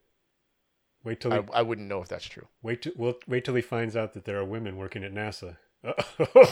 [1.04, 2.46] Wait till I, he, I wouldn't know if that's true.
[2.62, 5.56] wait till we'll, wait till he finds out that there are women working at NASA.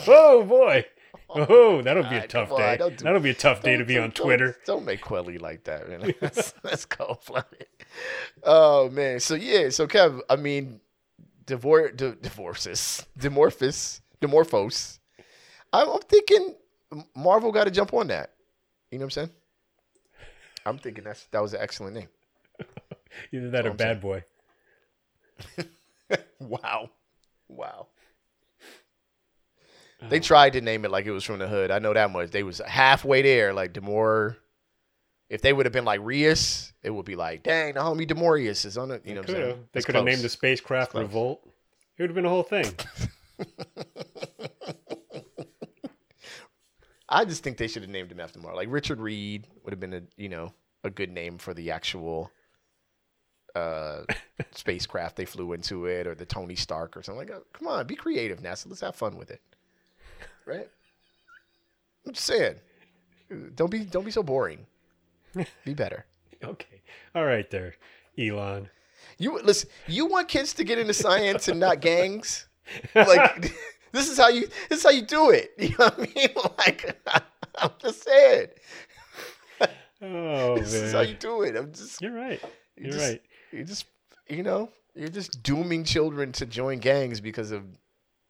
[0.07, 0.85] Oh, boy!
[1.31, 2.76] Oh, oh that'll be a tough day.
[2.76, 4.57] don't That'll be a tough day to be on don't- Twitter.
[4.66, 6.14] Don't make Quelly like that, man.
[6.20, 7.46] Let's, let's go, Fleming.
[8.42, 9.20] Oh man.
[9.20, 9.68] So yeah.
[9.70, 10.81] So Kev, I mean,
[11.46, 14.98] divor- di- divorces, Dimorphos, demorphos.
[15.72, 16.55] I'm, I'm thinking
[17.14, 18.31] Marvel got to jump on that.
[18.90, 19.31] You know what I'm saying?
[20.64, 22.09] I'm thinking that's that was an excellent name.
[23.33, 24.24] Either that or I'm Bad Boy.
[26.40, 26.90] Wow.
[27.48, 27.87] Wow.
[30.09, 31.70] They tried to name it like it was from the hood.
[31.70, 32.31] I know that much.
[32.33, 33.55] They was halfway there.
[33.55, 34.37] Like Demore,
[35.33, 38.66] if they would have been like Rius, it would be like, dang, the homie Demorius
[38.66, 39.01] is on it.
[39.07, 39.51] You know what I'm Coulda.
[39.53, 39.68] saying?
[39.73, 40.92] They could have named the spacecraft.
[40.92, 41.40] Revolt.
[41.97, 42.66] It would have been a whole thing.
[47.09, 48.59] I just think they should have named him after Marvel.
[48.59, 50.53] Like Richard Reed would have been a you know
[50.85, 52.31] a good name for the actual
[53.55, 54.03] uh
[54.53, 57.29] spacecraft they flew into it, or the Tony Stark or something like.
[57.29, 57.42] that.
[57.55, 58.68] Come on, be creative, NASA.
[58.68, 59.40] Let's have fun with it,
[60.45, 60.68] right?
[62.07, 62.57] I'm just saying,
[63.55, 64.66] don't be don't be so boring.
[65.64, 66.05] Be better.
[66.42, 66.83] Okay.
[67.14, 67.75] All right, there,
[68.18, 68.68] Elon.
[69.18, 69.68] You listen.
[69.87, 72.47] You want kids to get into science and not gangs.
[72.95, 73.53] Like
[73.92, 75.53] this is how you this is how you do it.
[75.59, 76.29] You know what I mean?
[76.59, 76.97] Like
[77.57, 78.49] I'm just saying.
[80.05, 81.57] Oh This is how you do it.
[81.57, 82.40] I'm just you're right.
[82.77, 83.23] you You're just- right.
[83.53, 83.87] You just
[84.29, 87.62] you know you're just dooming children to join gangs because of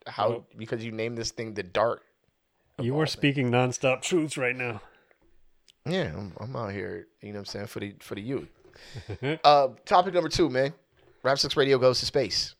[0.06, 2.02] how Well- because you named this thing the Dart.
[2.78, 4.80] You are speaking nonstop truths right now.
[5.86, 7.08] Yeah, I'm, I'm out here.
[7.20, 8.48] You know what I'm saying for the for the youth.
[9.44, 10.72] uh, topic number two, man.
[11.22, 12.54] Rap Sucks Radio goes to space.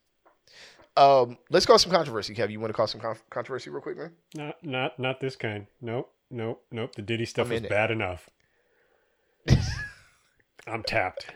[0.96, 2.50] Um, let's cause some controversy, Kev.
[2.50, 4.12] You want to cause some con- controversy real quick, man?
[4.34, 5.66] Not, not, not this kind.
[5.80, 6.94] Nope, nope, nope.
[6.94, 8.28] The Diddy stuff I'm was bad enough.
[10.66, 11.26] I'm tapped.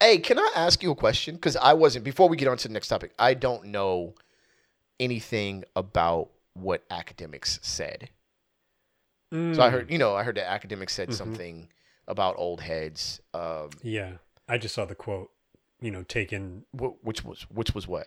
[0.00, 1.34] Hey, can I ask you a question?
[1.34, 3.12] Because I wasn't before we get on to the next topic.
[3.18, 4.14] I don't know
[4.98, 8.10] anything about what Akademiks said.
[9.32, 11.14] So I heard, you know, I heard the academic said Mhm.
[11.14, 11.68] something
[12.08, 13.20] about old heads.
[13.32, 14.14] Um, Yeah,
[14.48, 15.30] I just saw the quote.
[15.80, 16.66] You know, taken.
[16.78, 18.06] wh- which was which was what?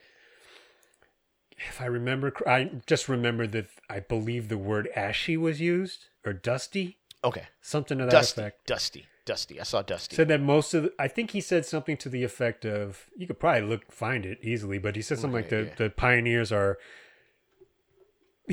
[1.57, 6.33] If I remember, I just remember that I believe the word ashy was used or
[6.33, 8.67] dusty, Okay, something to that Dusty, effect.
[8.67, 9.59] Dusty, Dusty.
[9.59, 10.15] I saw Dusty.
[10.15, 13.25] Said that most of, the, I think he said something to the effect of, you
[13.27, 15.75] could probably look find it easily, but he said something like the yeah.
[15.77, 16.77] the pioneers are.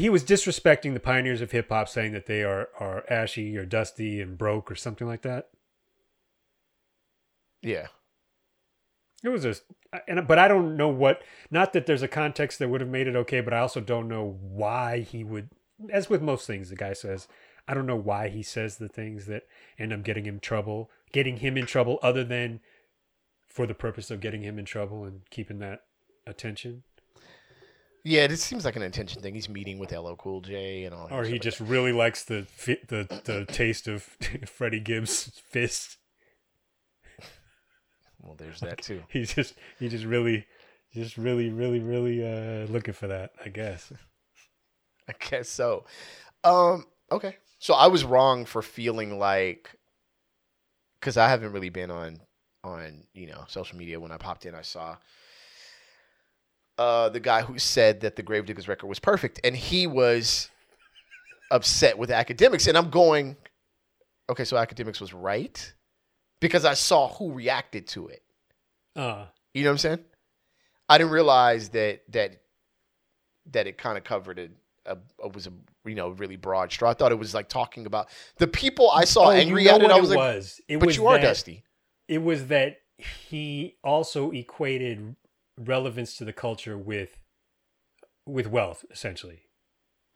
[0.00, 3.66] He was disrespecting the pioneers of hip hop, saying that they are are ashy or
[3.66, 5.50] dusty and broke or something like that.
[7.62, 7.88] yeah,
[9.22, 9.56] It was a,
[10.08, 11.22] and but I don't know what.
[11.50, 14.08] Not that there's a context that would have made it okay, but I also don't
[14.08, 15.50] know why he would.
[15.90, 17.28] As with most things, the guy says,
[17.68, 19.44] I don't know why he says the things that
[19.78, 22.60] end up getting him trouble, getting him in trouble, other than
[23.46, 25.84] for the purpose of getting him in trouble and keeping that
[26.26, 26.84] attention.
[28.04, 28.26] Yeah.
[28.26, 29.34] This seems like an intention thing.
[29.34, 31.08] He's meeting with LL Cool J and all.
[31.08, 32.46] that Or he like just really likes the
[32.88, 34.02] the the taste of
[34.46, 35.96] Freddie Gibbs' fist.
[38.20, 39.02] Well, there's that too.
[39.08, 40.46] He's just he just really,
[40.92, 43.32] just really, really, really uh, looking for that.
[43.44, 43.92] I guess.
[45.08, 45.84] I guess so.
[46.44, 47.36] Um, okay.
[47.58, 49.70] So I was wrong for feeling like
[51.00, 52.20] because I haven't really been on
[52.62, 54.00] on you know social media.
[54.00, 54.96] When I popped in, I saw
[56.78, 60.50] uh, the guy who said that the Gravediggers record was perfect, and he was
[61.50, 62.66] upset with Akademiks.
[62.68, 63.36] And I'm going,
[64.30, 65.72] okay, so Akademiks was right
[66.40, 68.22] because I saw who reacted to it.
[68.96, 69.98] Uh, You know what I'm saying?
[70.88, 72.40] I didn't realize that that
[73.52, 74.48] that it kind of covered a,
[74.86, 75.52] a, a was a
[75.84, 76.90] you know really broad straw.
[76.90, 79.74] I thought it was like talking about the people I saw Oh, you angry know
[79.76, 79.90] at it.
[79.90, 80.60] I was like, was.
[80.68, 81.62] It but was you are that, Dusty.
[82.08, 85.14] It was that he also equated
[85.58, 87.18] relevance to the culture with
[88.26, 89.42] with wealth, essentially,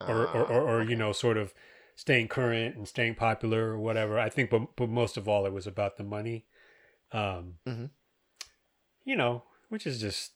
[0.00, 1.54] or or, or, or you know, sort of
[1.96, 4.18] staying current and staying popular or whatever.
[4.18, 6.46] I think, but but most of all, it was about the money.
[7.12, 7.90] Um, Mhm.
[9.04, 10.32] you know, which is just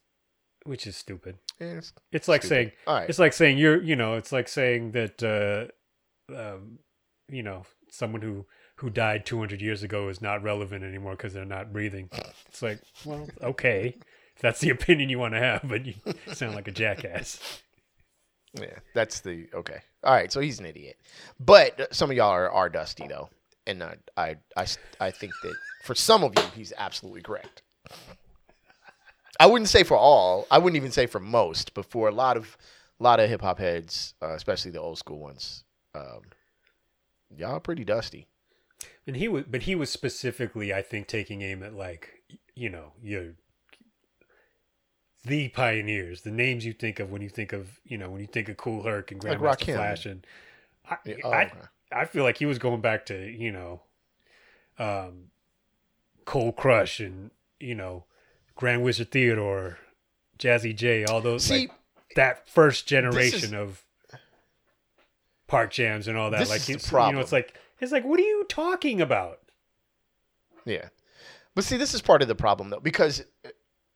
[0.64, 1.38] which is stupid.
[1.60, 2.48] It's It's like stupid.
[2.54, 3.08] saying all right.
[3.08, 6.78] it's like saying you're you know it's like saying that uh um
[7.28, 11.44] you know someone who who died 200 years ago is not relevant anymore because they're
[11.44, 12.08] not breathing
[12.48, 13.96] it's like well okay
[14.38, 15.94] if that's the opinion you want to have but you
[16.32, 17.60] sound like a jackass
[18.58, 19.80] Yeah, that's the okay.
[20.02, 20.96] All right, so he's an idiot,
[21.38, 23.28] but some of y'all are, are Dusty though,
[23.66, 24.66] and I, I I
[24.98, 27.60] I think that for some of you he's absolutely correct.
[29.38, 30.46] I wouldn't say for all.
[30.50, 32.56] I wouldn't even say for most, but for a lot of
[32.98, 36.22] a lot of hip hop heads, uh, especially the old school ones, um,
[37.36, 38.26] y'all are pretty dusty.
[39.06, 42.22] and he was but he was specifically i think taking aim at like
[42.54, 43.34] you know your
[45.24, 48.26] the pioneers, the names you think of when you think of you know when you
[48.26, 49.74] think of Kool Herc and Like Grandmaster Rakim.
[49.74, 50.26] Flash, and
[50.88, 51.58] I, Yeah, oh, I, okay.
[51.92, 53.82] I feel like he was going back to you know,
[54.78, 55.30] um,
[56.24, 58.04] Cold Crush and you know,
[58.54, 59.78] Grand Wizard Theodore,
[60.38, 61.70] Jazzy Jay, all those See, like
[62.16, 63.84] that first is- generation of
[65.46, 66.48] park jams and all that.
[66.48, 69.40] Like is it's, you know, it's like it's like what are you talking about?
[70.64, 70.88] Yeah.
[71.54, 73.24] But see, this is part of the problem though, because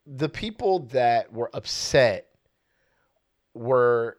[0.06, 2.28] the people that were upset
[3.54, 4.16] were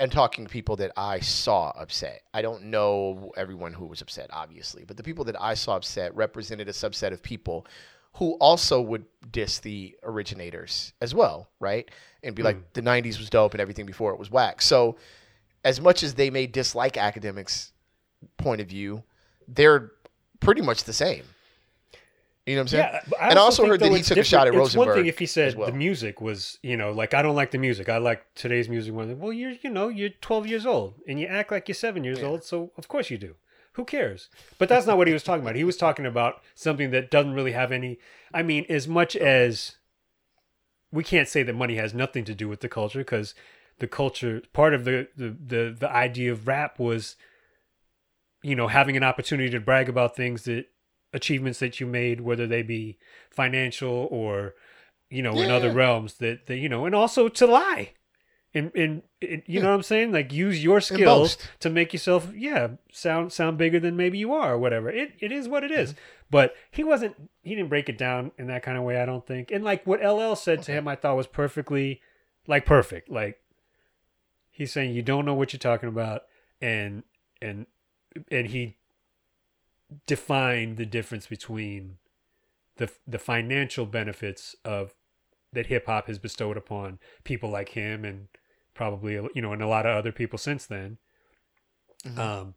[0.00, 2.22] and talking to people that I saw upset.
[2.32, 6.14] I don't know everyone who was upset, obviously, but the people that I saw upset
[6.16, 7.66] represented a subset of people
[8.14, 11.90] who also would diss the originators as well, right?
[12.22, 12.62] And be like, hmm.
[12.74, 14.62] the 90s was dope and everything before it was whack.
[14.62, 14.96] So,
[15.64, 17.72] as much as they may dislike Akademiks'
[18.36, 19.02] point of view,
[19.48, 19.92] they're
[20.40, 21.24] pretty much the same.
[22.46, 22.88] You know what I'm saying?
[22.92, 24.66] Yeah, I and I also heard that he took a shot at different.
[24.66, 25.70] It's one thing if he said well.
[25.70, 27.88] the music was, you know, like I don't like the music.
[27.88, 31.50] I like today's music Well, you're, you know, you're 12 years old and you act
[31.50, 33.36] like you're seven years old, so of course you do.
[33.74, 34.28] Who cares?
[34.58, 35.56] But that's not what he was talking about.
[35.56, 37.98] He was talking about something that doesn't really have any.
[38.32, 39.76] I mean, as much as
[40.92, 43.34] we can't say that money has nothing to do with the culture because
[43.78, 47.16] the culture part of the, the the the idea of rap was
[48.42, 50.66] you know having an opportunity to brag about things that
[51.14, 52.98] achievements that you made whether they be
[53.30, 54.54] financial or
[55.08, 57.92] you know in other realms that, that you know and also to lie
[58.54, 60.12] and and, and you know what i'm saying?
[60.12, 64.54] Like use your skills to make yourself yeah sound sound bigger than maybe you are
[64.54, 64.90] or whatever.
[64.90, 65.90] It it is what it is.
[65.90, 66.00] Mm-hmm.
[66.30, 69.26] but he wasn't he didn't break it down in that kind of way i don't
[69.26, 69.50] think.
[69.50, 72.00] And like what ll said to him i thought was perfectly
[72.46, 73.10] like perfect.
[73.10, 73.40] Like
[74.50, 76.22] he's saying you don't know what you're talking about
[76.60, 77.02] and
[77.42, 77.66] and
[78.30, 78.76] and he
[80.06, 81.96] defined the difference between
[82.76, 84.94] the the financial benefits of
[85.52, 88.26] that hip hop has bestowed upon people like him and
[88.74, 90.98] probably you know and a lot of other people since then.
[92.04, 92.18] Mm-hmm.
[92.18, 92.54] Um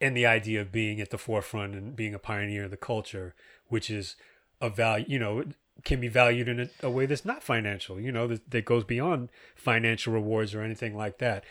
[0.00, 3.34] and the idea of being at the forefront and being a pioneer of the culture
[3.68, 4.16] which is
[4.60, 5.44] a value you know
[5.84, 8.84] can be valued in a, a way that's not financial you know that, that goes
[8.84, 11.44] beyond financial rewards or anything like that.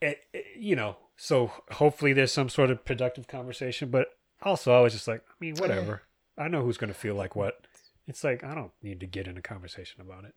[0.00, 4.08] It, it- you know so hopefully there's some sort of productive conversation but
[4.42, 6.02] also i was just like i mean whatever
[6.36, 7.60] i know who's going to feel like what
[8.06, 10.34] it's like i don't need to get in a conversation about it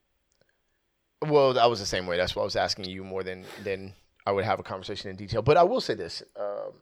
[1.23, 2.17] Well, I was the same way.
[2.17, 3.93] That's why I was asking you more than than
[4.25, 5.43] I would have a conversation in detail.
[5.43, 6.73] But I will say this, um,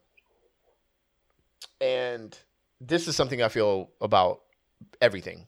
[1.81, 2.37] and
[2.79, 4.41] this is something I feel about
[5.01, 5.47] everything.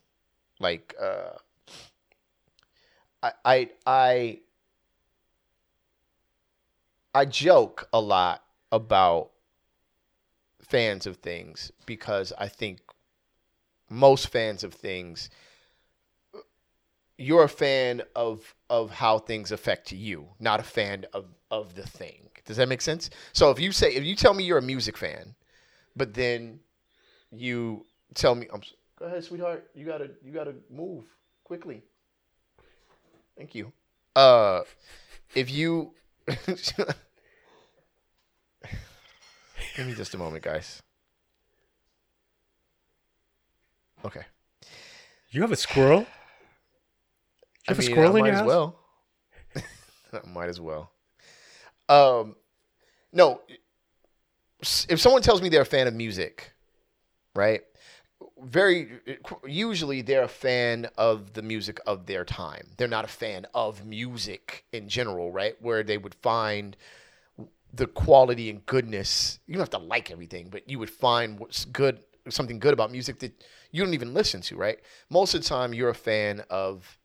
[0.60, 1.38] Like, uh,
[3.24, 4.40] I, I, I,
[7.14, 9.31] I joke a lot about
[10.62, 12.80] fans of things because I think
[13.90, 15.30] most fans of things
[17.18, 21.84] you're a fan of of how things affect you, not a fan of of the
[21.84, 22.30] thing.
[22.46, 23.10] Does that make sense?
[23.34, 25.36] So if you say if you tell me you're a music fan,
[25.96, 26.60] but then
[27.32, 28.62] you tell me, I'm,
[28.98, 31.04] go ahead, sweetheart, you gotta you gotta move
[31.44, 31.84] quickly.
[33.38, 33.72] Thank you.
[34.16, 34.62] Uh,
[35.36, 35.94] if you
[39.76, 40.82] give me just a moment, guys.
[44.04, 44.22] Okay.
[45.30, 46.00] you have a squirrel
[47.68, 48.80] you have a I mean, squirrel I in might your as house well.
[50.14, 50.92] I might as well.
[51.88, 52.36] Um,
[53.14, 53.42] no.
[54.90, 56.54] If someone tells me they're a fan of music,
[57.36, 57.62] right?
[58.44, 59.00] Very
[59.46, 62.68] usually they're a fan of the music of their time.
[62.78, 65.56] They're not a fan of music in general, right?
[65.62, 66.76] Where they would find
[67.74, 69.40] the quality and goodness.
[69.48, 72.92] You don't have to like everything, but you would find what's good, something good about
[72.92, 74.80] music that you don't even listen to, right?
[75.10, 76.98] Most of the time, you're a fan of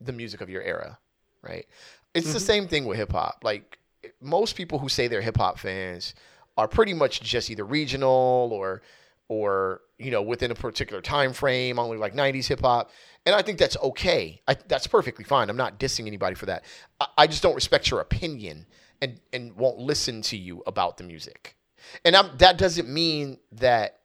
[0.00, 0.98] the music of your era,
[1.42, 1.66] right?
[2.14, 2.46] It's the mm-hmm.
[2.46, 3.40] same thing with hip hop.
[3.42, 3.78] Like
[4.20, 6.14] most people who say they're hip hop fans
[6.56, 8.82] are pretty much just either regional or
[9.28, 12.90] or you know within a particular time frame, only like 90s hip hop.
[13.24, 14.42] And I think that's okay.
[14.48, 15.48] I, that's perfectly fine.
[15.48, 16.64] I'm not dissing anybody for that.
[17.00, 18.66] I, I just don't respect your opinion
[19.02, 21.56] and and won't listen to you about the music.
[22.04, 23.98] And I'm, that doesn't mean that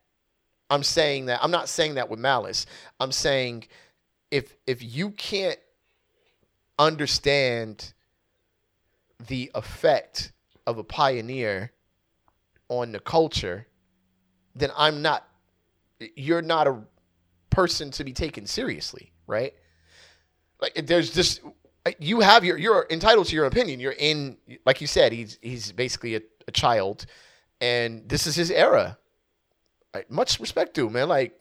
[0.70, 2.66] I'm saying that I'm not saying that with malice.
[3.00, 3.68] I'm saying
[4.32, 5.60] if if you can't
[6.78, 7.94] understand
[9.28, 10.34] the effect
[10.66, 11.72] of a pioneer
[12.68, 13.68] on the culture,
[14.56, 15.26] then I'm not
[16.16, 16.80] you're not a
[17.50, 19.54] person to be taken seriously, right?
[20.60, 21.42] Like there's just
[22.00, 23.80] you have your you're entitled to your opinion.
[23.80, 27.06] You're in like you said, he's he's basically a, a child
[27.62, 28.98] and this is his era.
[29.94, 31.08] Like, much respect to him, man.
[31.08, 31.40] Like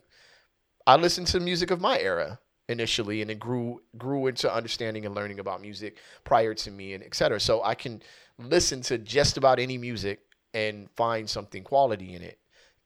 [0.85, 2.39] I listen to music of my era.
[2.69, 7.03] initially and it grew grew into understanding and learning about music prior to me and
[7.03, 7.39] et cetera.
[7.39, 8.01] So I can
[8.37, 10.19] listen to just about any music
[10.53, 12.39] and find something quality in it.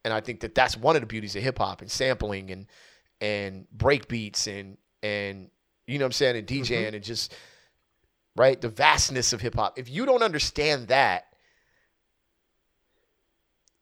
[0.03, 2.67] And I think that that's one of the beauties of hip hop and sampling and
[3.19, 5.49] and break beats and and
[5.87, 6.73] you know what I'm saying and mm-hmm.
[6.73, 7.33] DJing and just
[8.35, 9.77] right the vastness of hip hop.
[9.77, 11.25] If you don't understand that,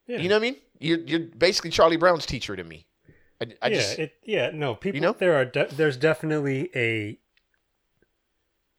[0.07, 0.17] Yeah.
[0.19, 0.55] you know what I mean?
[0.79, 2.87] You're you're basically Charlie Brown's teacher to me.
[3.41, 4.99] I, I yeah, just it, yeah, no, people.
[5.01, 5.13] know?
[5.13, 7.17] there are de- there's definitely a,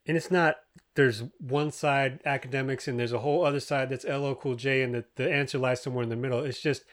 [0.05, 0.57] and it's not.
[0.95, 4.93] There's one side Akademiks, and there's a whole other side that's LL Cool J, and
[4.93, 6.43] the the answer lies somewhere in the middle.
[6.43, 6.83] It's just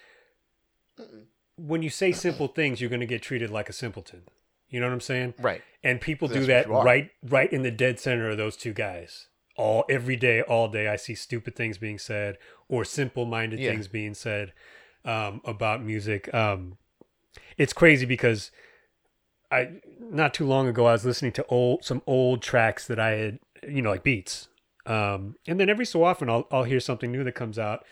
[1.57, 4.23] when you say simple things, you're going to get treated like a simpleton.
[4.71, 5.35] You know what I'm saying?
[5.39, 5.63] right.
[5.85, 9.29] And people do that right right in the dead center of those two guys.
[9.57, 12.37] All every day, all day, I see stupid things being said
[12.69, 13.71] or simple-minded Yeah.
[13.73, 14.53] things being said
[15.05, 16.33] um, about music.
[16.35, 16.79] Um,
[17.57, 18.51] it's crazy because
[19.51, 23.11] I not too long ago I was listening to old some old tracks that I
[23.11, 24.49] had, you know, like beats.
[24.85, 27.85] Um, and then every so often I'll I'll hear something new that comes out,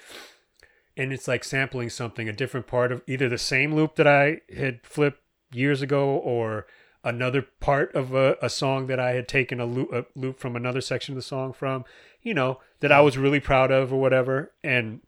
[0.97, 4.41] and it's like sampling something, a different part of either the same loop that I
[4.57, 5.21] had flipped
[5.57, 6.67] years ago or
[7.05, 10.57] another part of a, a song that I had taken a loop, a loop from
[10.57, 11.85] another section of the song from,
[12.23, 14.53] you know, that I was really proud of or whatever.
[14.65, 15.01] And,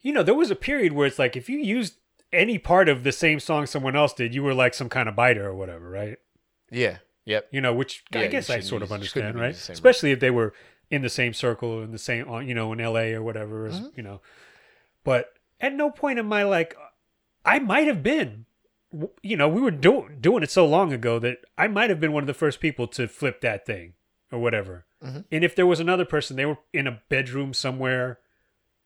[0.00, 1.94] you know, there was a period where it's like if you used
[2.32, 5.14] any part of the same song someone else did, you were like some kind of
[5.14, 6.18] biter or whatever, right?
[6.70, 6.98] Yeah.
[7.24, 7.48] Yep.
[7.52, 9.70] You know, which Yeah, I guess I sort of use- shouldn't understand, right?
[9.74, 10.54] Especially if they were
[10.90, 13.12] in the same circle in the same, you know, in L.A.
[13.14, 13.86] or whatever, Mm-hmm.
[13.96, 14.20] you know.
[15.04, 16.76] But at no point am I like,
[17.44, 18.46] I might have been,
[19.22, 22.12] you know, we were do- doing it so long ago that I might have been
[22.12, 23.94] one of the first people to flip that thing
[24.30, 24.86] or whatever.
[25.02, 25.20] Mm-hmm.
[25.30, 28.18] And if there was another person, they were in a bedroom somewhere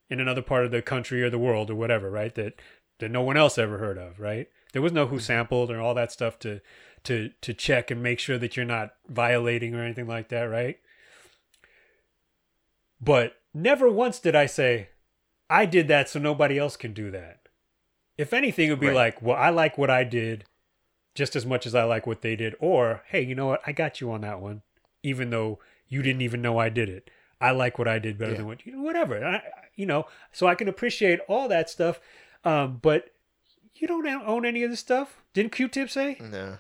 [0.09, 2.35] in another part of the country or the world or whatever, right?
[2.35, 2.55] That
[2.99, 4.49] that no one else ever heard of, right?
[4.73, 6.61] There was no who sampled or all that stuff to
[7.05, 10.79] to to check and make sure that you're not violating or anything like that, right?
[13.01, 14.89] But never once did I say,
[15.51, 17.46] I did that so nobody else can do that.
[18.19, 18.97] If anything, it would be Right.
[18.97, 20.45] like, well, I like what I did
[21.15, 22.55] just as much as I like what they did.
[22.61, 23.61] Or, hey, you know what?
[23.67, 24.63] I got you on that one,
[25.03, 25.59] even though
[25.89, 27.11] you didn't even know I did it.
[27.41, 28.39] I like what I did better Yeah.
[28.39, 29.23] than what you whatever.
[29.25, 29.43] I,
[29.75, 32.01] you know, so I can appreciate all that stuff.
[32.45, 33.11] Um, but
[33.75, 35.23] you don't own any of this stuff.
[35.35, 36.59] Didn't Q-Tip say No.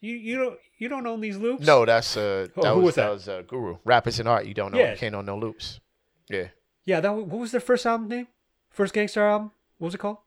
[0.00, 1.66] you you don't you don't own these loops?
[1.66, 3.10] No, that's uh Oh, that who was, was that that?
[3.12, 3.76] was uh, Guru.
[3.84, 4.78] Rappers and art, you don't know.
[4.78, 4.92] Yeah.
[4.92, 5.80] You can't own no loops.
[6.30, 6.48] Yeah.
[6.86, 8.28] Yeah, that what was their first album name?
[8.70, 9.50] First Gang Starr album?
[9.76, 10.18] What was it called?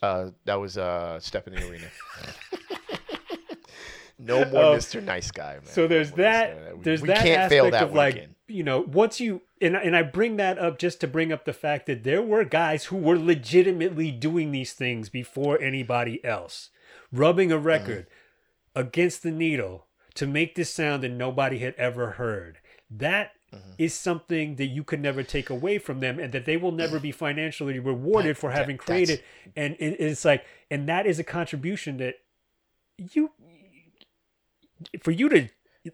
[0.00, 1.86] Uh that was uh Stephanie Arena.
[4.18, 4.76] no more Oh.
[4.76, 5.02] Mr.
[5.02, 5.64] Nice Guy, man.
[5.66, 6.76] So there's No that.
[6.76, 8.34] We- There's we that can't aspect fail that of like weekend.
[8.48, 11.52] you know once you and and I bring that up just to bring up the
[11.52, 16.70] fact that there were guys who were legitimately doing these things before anybody else,
[17.12, 18.06] rubbing a record
[18.74, 22.58] against the needle to make this sound that nobody had ever heard.
[22.90, 23.70] That Mm-hmm.
[23.76, 26.98] is something that you can never take away from them, and that they will never
[26.98, 29.22] be financially rewarded That- for having that's- created.
[29.54, 32.14] And it- it's like, and that is a contribution that
[32.96, 33.30] you
[35.02, 35.48] for you to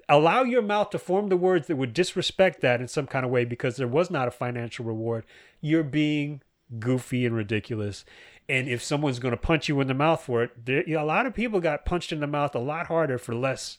[0.08, 3.30] allow your mouth to form the words that would disrespect that in some kind of
[3.30, 5.24] way because there was not a financial reward,
[5.60, 6.42] you're being
[6.78, 8.04] goofy and ridiculous.
[8.48, 11.02] And if someone's going to punch you in the mouth for it, there, you know,
[11.02, 13.78] a lot of people got punched in the mouth a lot harder for less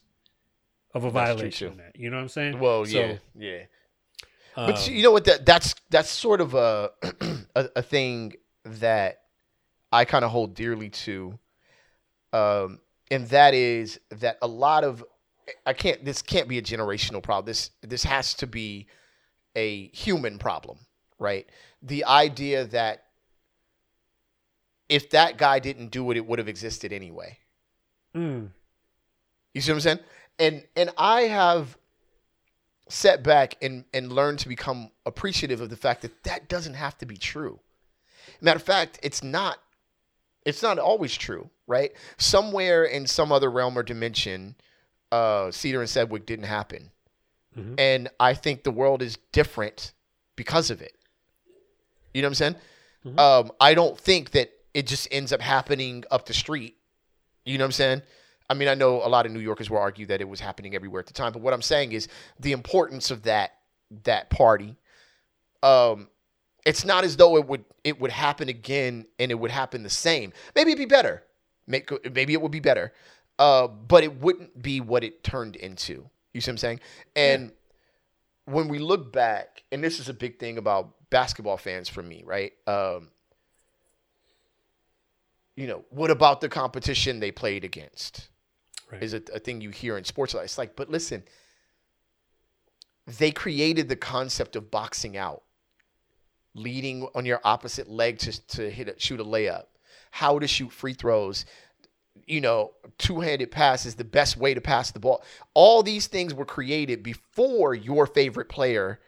[0.93, 1.77] of a That's violation.
[1.77, 1.95] that.
[1.99, 2.59] You know what I'm saying?
[2.59, 3.59] Well, So, yeah, yeah.
[4.55, 5.25] But um, see, you know what?
[5.25, 6.91] That that's that's sort of a
[7.55, 8.33] a, a thing
[8.65, 9.21] that
[9.91, 11.37] I kind of hold dearly to,
[12.33, 12.79] um,
[13.09, 15.03] and that is that a lot of
[15.65, 16.03] I can't.
[16.03, 17.45] This can't be a generational problem.
[17.45, 18.87] This this has to be
[19.55, 20.77] a human problem,
[21.19, 21.47] right?
[21.81, 23.05] The idea that
[24.89, 27.37] if that guy didn't do it, it would have existed anyway.
[28.15, 28.49] mm,
[29.53, 29.99] You see what I'm saying?
[30.39, 31.77] And and I have
[32.87, 36.97] set back and and learned to become appreciative of the fact that that doesn't have
[36.99, 37.59] to be true.
[38.41, 39.59] Matter of fact, it's not.
[40.45, 41.91] It's not always true, right?
[42.17, 44.55] Somewhere in some other realm or dimension,
[45.11, 46.91] uh, Cedar and Sedgwick didn't happen,
[47.57, 47.75] Mhm.
[47.77, 49.91] and I think the world is different
[50.37, 50.95] because of it.
[52.13, 52.55] You know what I'm saying?
[53.05, 53.19] Mhm.
[53.19, 56.77] Um, I don't think that it just ends up happening up the street.
[57.43, 58.01] You know what I'm saying?
[58.49, 60.73] I mean, I know a lot of New Yorkers will argue that it was happening
[60.73, 62.07] everywhere at the time, but what I'm saying is
[62.39, 63.55] the importance of that
[64.03, 64.75] that party.
[65.63, 66.09] Um,
[66.65, 69.89] it's not as though it would it would happen again and it would happen the
[69.89, 70.33] same.
[70.55, 71.23] Maybe it'd be better.
[71.67, 72.93] Maybe it would be better,
[73.37, 76.09] uh, but it wouldn't be what it turned into.
[76.33, 76.79] You see what I'm saying?
[77.15, 77.51] And
[78.45, 82.23] when we look back, and this is a big thing about basketball fans for me,
[82.25, 82.53] right?
[82.65, 83.09] Um,
[85.55, 88.29] you know, what about the competition they played against?
[88.91, 89.03] Right.
[89.03, 90.33] is a, a thing you hear in sports.
[90.33, 91.23] It's like, but listen,
[93.17, 95.43] they created the concept of boxing out,
[96.53, 99.65] leading on your opposite leg to, to hit a, shoot a layup,
[100.11, 101.45] how to shoot free throws.
[102.25, 105.23] You know, two-handed pass is the best way to pass the ball.
[105.53, 108.99] All these things were created before your favorite player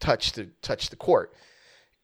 [0.00, 1.32] touched the touched the court.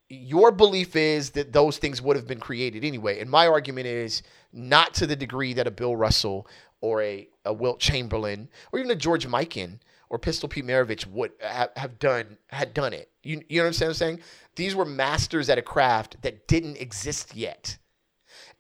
[0.09, 4.23] Your belief is that those things would have been created anyway, and my argument is
[4.53, 6.49] not to the degree that a Bill Russell
[6.81, 9.79] or a, a Wilt Chamberlain or even a George Mikan
[10.09, 13.11] or Pistol Pete Maravich would have, have done had done it.
[13.23, 14.21] You you know what I'm saying?
[14.57, 17.79] These were masters at a craft that didn't exist yet.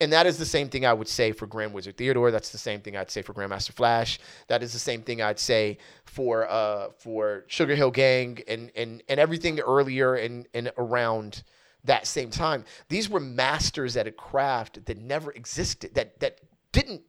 [0.01, 2.31] And that is the same thing I would say for Grand Wizard Theodore.
[2.31, 4.19] That's the same thing I'd say for Grandmaster Flash.
[4.49, 9.03] That is the same thing I'd say for uh for Sugar Hill Gang and and
[9.09, 11.43] and everything earlier and and around
[11.85, 12.65] that same time.
[12.89, 15.95] These were masters at a craft that never existed.
[15.95, 16.41] That that
[16.73, 17.03] didn't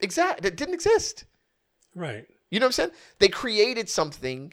[0.00, 1.24] exact that didn't exist.
[1.94, 2.26] Right.
[2.50, 2.90] You know what I'm saying?
[3.18, 4.52] They created something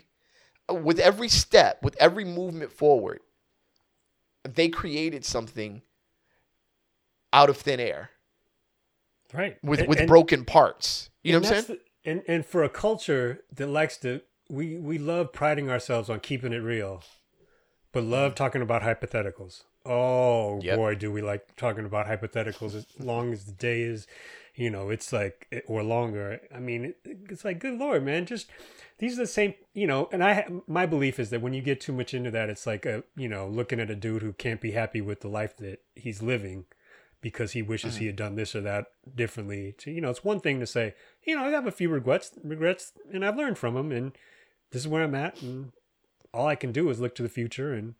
[0.69, 3.19] uh, with every step, with every movement forward.
[4.43, 5.81] They created something
[7.31, 8.11] out of thin air
[9.33, 9.57] Right.
[9.63, 11.09] with And- with and- broken parts.
[11.23, 11.79] You know what I'm saying?
[12.03, 16.19] the- and and for a culture that likes to, we we love priding ourselves on
[16.19, 17.03] keeping it real,
[17.91, 19.63] but love talking about hypotheticals.
[19.85, 20.75] Oh Yep.
[20.77, 24.05] boy, do we like talking about hypotheticals as long as the day is,
[24.55, 26.39] you know, it's like eh, or longer.
[26.53, 28.49] I mean, it's like good lord, man, just
[28.99, 30.09] these are the same, you know.
[30.11, 32.85] And I my belief is that when you get too much into that, it's like
[32.85, 35.81] a you know looking at a dude who can't be happy with the life that
[35.95, 36.65] he's living
[37.21, 38.07] because he wishes he mm-hmm.
[38.07, 39.73] had done this or that differently.
[39.79, 40.93] To, you know, it's one thing to say,
[41.23, 44.11] you know, I have a few regrets, regrets, and I've learned from them, and
[44.71, 45.71] this is where I'm at, and
[46.33, 47.95] all I can do is look to the future, and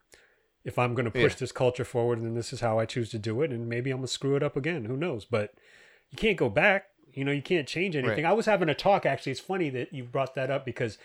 [0.66, 1.40] if I'm going to push Yeah.
[1.40, 4.00] this culture forward, then this is how I choose to do it, and maybe I'm
[4.00, 4.86] gonna screw it up again.
[4.86, 5.24] Who knows?
[5.24, 5.54] But
[6.14, 6.86] you can't go back.
[7.12, 8.24] You know, you can't change anything.
[8.24, 8.30] Right.
[8.30, 9.32] I was having a talk actually.
[9.32, 11.00] It's funny that you brought that up because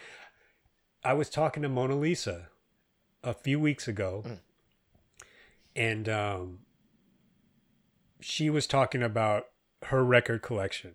[1.02, 2.50] I was talking to Mona Lisa
[3.24, 4.22] a few weeks ago,
[5.74, 6.59] and um,
[8.20, 9.46] she was talking about
[9.84, 10.94] her record collection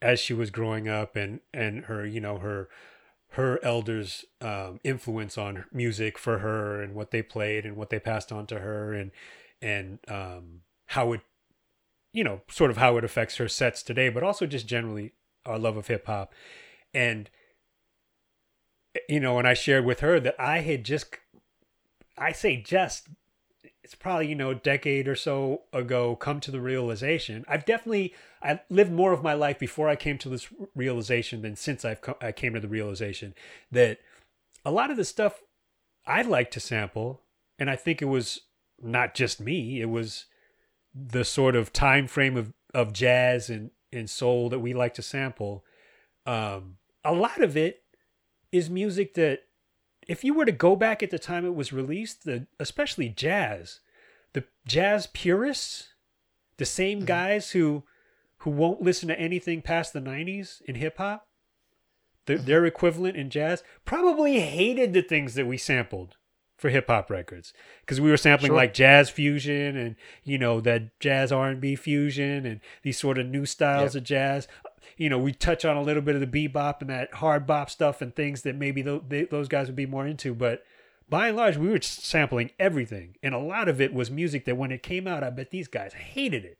[0.00, 2.68] as she was growing up and and her you know her
[3.30, 7.98] her elders um, influence on music for her and what they played and what they
[7.98, 9.10] passed on to her and
[9.60, 11.20] and um, how it
[12.14, 15.12] you know sort of how it affects her sets today but also just generally
[15.44, 16.32] our love of hip hop
[16.94, 17.28] and
[19.08, 21.16] you know and I shared with her that I had just
[22.16, 23.08] I say just
[23.82, 27.44] it's probably you know a decade or so ago come to the realization.
[27.48, 31.56] I've definitely i've lived more of my life before i came to this realization than
[31.56, 33.34] since i've come, i came to the realization
[33.72, 33.98] that
[34.64, 35.40] a lot of the stuff
[36.06, 37.22] i like to sample
[37.58, 38.42] and i think it was
[38.80, 40.26] not just me it was
[40.94, 45.02] the sort of time frame of, of jazz and, and soul that we like to
[45.02, 45.64] sample
[46.26, 47.82] um, a lot of it
[48.50, 49.40] is music that
[50.06, 53.80] if you were to go back at the time it was released, the especially jazz,
[54.32, 55.94] the jazz purists,
[56.56, 57.84] the same guys who
[58.38, 61.26] who won't listen to anything past the '90s in hip hop,
[62.26, 66.16] their, their equivalent in jazz, probably hated the things that we sampled
[66.56, 67.52] for hip hop records.
[67.80, 68.56] Because we were sampling Sure.
[68.56, 73.46] like jazz fusion and you know that jazz R&B fusion and these sort of new
[73.46, 74.00] styles Yep.
[74.00, 74.48] of jazz.
[74.96, 77.70] You know we touch on a little bit of the bebop and that hard bop
[77.70, 80.64] stuff and things that maybe tho- those guys would be more into but
[81.08, 83.16] by and large we were sampling everything.
[83.22, 85.68] And a lot of it was music that when it came out i bet these
[85.68, 86.58] guys hated it.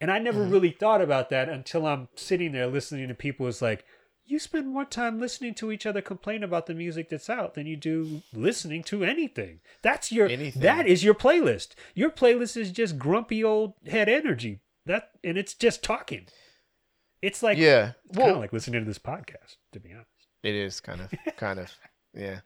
[0.00, 0.52] And i never mm-hmm.
[0.52, 3.84] really thought about that until i'm sitting there listening to people it's like
[4.26, 7.66] you spend more time listening to each other complain about the music that's out than
[7.66, 9.60] you do listening to anything.
[9.82, 10.62] That's your Anything.
[10.62, 11.68] that is your playlist.
[11.94, 14.60] Your playlist is just grumpy old head energy.
[14.84, 16.26] That and it's just talking.
[17.22, 17.92] It's like Yeah.
[18.08, 20.08] it's kind of like listening to this podcast, to be honest.
[20.42, 21.72] it is kind of, kind of,
[22.14, 22.40] yeah.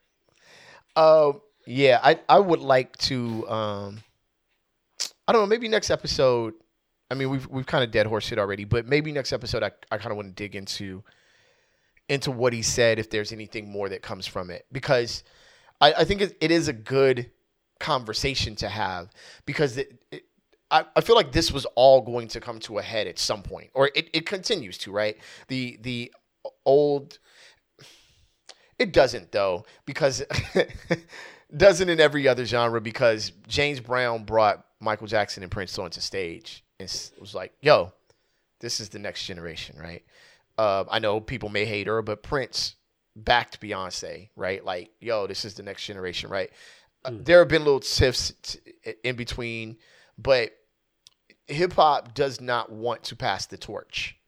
[0.96, 2.00] Um, yeah.
[2.02, 3.48] I I would like to.
[3.48, 4.02] Um,
[5.28, 5.46] I don't know.
[5.46, 6.54] Maybe next episode.
[7.10, 9.70] I mean, we've we've kind of dead horse it already, but maybe next episode I,
[9.90, 11.02] I kind of want to dig into
[12.10, 14.66] into what he said if there's anything more that comes from it.
[14.72, 15.22] Because
[15.80, 17.30] I, I think it, it is a good
[17.78, 19.10] conversation to have
[19.46, 20.24] because it, it
[20.72, 23.70] I, feel like this was all going to come to a head at some point
[23.74, 25.16] or it, it continues to right?
[25.48, 26.12] The the
[26.66, 27.18] old
[28.78, 30.22] it doesn't though because
[31.56, 36.64] doesn't in every other genre because James Brown brought Michael Jackson and Prince onto stage
[36.78, 37.92] and was like yo
[38.60, 40.04] this is the next generation right
[40.60, 42.76] uh, I know people may hate her, but Prince
[43.16, 44.62] backed Beyonce, right?
[44.62, 46.50] Like, yo, this is the next generation, right?
[47.02, 48.58] Uh, there have been little tiffs t-
[49.02, 49.78] in between,
[50.18, 50.52] but
[51.46, 54.18] hip hop does not want to pass the torch.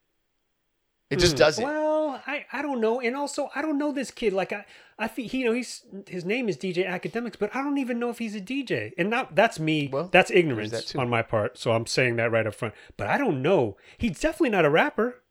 [1.10, 1.62] It just doesn't.
[1.62, 4.32] Well, I, I don't know, and also I don't know this kid.
[4.32, 4.64] Like I
[4.98, 8.08] I feel you know he's his name is DJ Akademiks, but I don't even know
[8.08, 8.92] if he's a DJ.
[8.96, 9.90] And not that's me.
[9.92, 11.58] Well, that's ignorance that on my part.
[11.58, 12.72] So I'm saying that right up front.
[12.96, 13.76] But I don't know.
[13.98, 15.21] He's definitely not a rapper.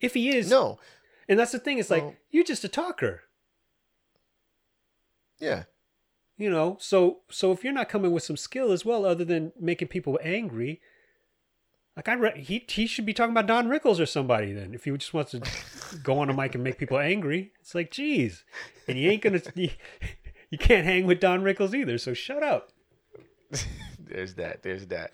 [0.00, 0.78] If he is, no.
[1.28, 1.78] And that's the thing.
[1.78, 3.22] It's like Well- you're just a talker.
[5.38, 5.64] Yeah.
[6.36, 6.76] You know.
[6.80, 10.18] So so if you're not coming with some skill as well, other than making people
[10.22, 10.80] angry.
[11.96, 14.74] Like I, re- he he should be talking about Don Rickles or somebody then.
[14.74, 15.40] If he just wants to
[16.02, 18.44] go on a mic and make people angry, it's like, geez,
[18.86, 19.70] and you ain't gonna, you,
[20.50, 21.96] you can't hang with Don Rickles either.
[21.96, 22.68] So shut up.
[23.98, 24.62] There's that.
[24.62, 25.12] There's that.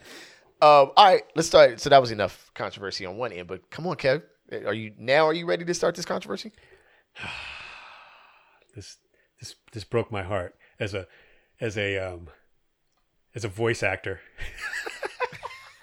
[0.60, 1.80] Um, all right, let's start.
[1.80, 4.22] So that was enough controversy on one end, but come on, Kev.
[4.52, 5.26] Are you now?
[5.26, 6.52] Are you ready to start this controversy?
[8.74, 8.96] This
[9.38, 11.06] this this broke my heart as a
[11.60, 12.28] as a um
[13.34, 14.20] as a voice actor.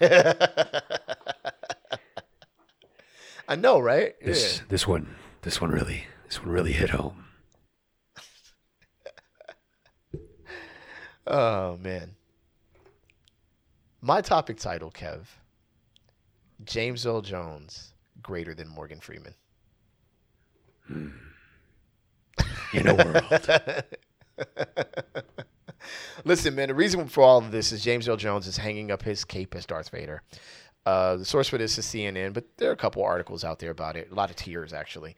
[3.48, 4.14] I know, right?
[4.20, 7.26] This this one this one really this one really hit home.
[11.26, 12.16] Oh man.
[14.00, 15.26] My topic title, Kev.
[16.64, 17.89] James Earl Jones
[18.22, 19.34] greater than Morgan Freeman.
[20.88, 23.84] In a world.
[26.24, 29.02] Listen, man, the reason for all of this is James Earl Jones is hanging up
[29.02, 30.22] his cape as Darth Vader.
[30.86, 33.70] Uh, the source for this is CNN, but there are a couple articles out there
[33.70, 34.10] about it.
[34.10, 35.16] A lot of tears, actually.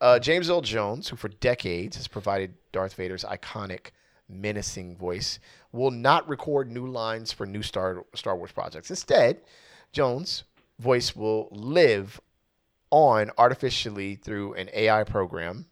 [0.00, 3.90] Uh, James Earl Jones, who for decades has provided Darth Vader's iconic,
[4.28, 5.38] menacing voice,
[5.72, 8.90] will not record new lines for new Star Star Wars projects.
[8.90, 9.42] Instead,
[9.92, 10.44] Jones'
[10.78, 12.20] voice will live
[12.94, 15.66] on artificially through an AI program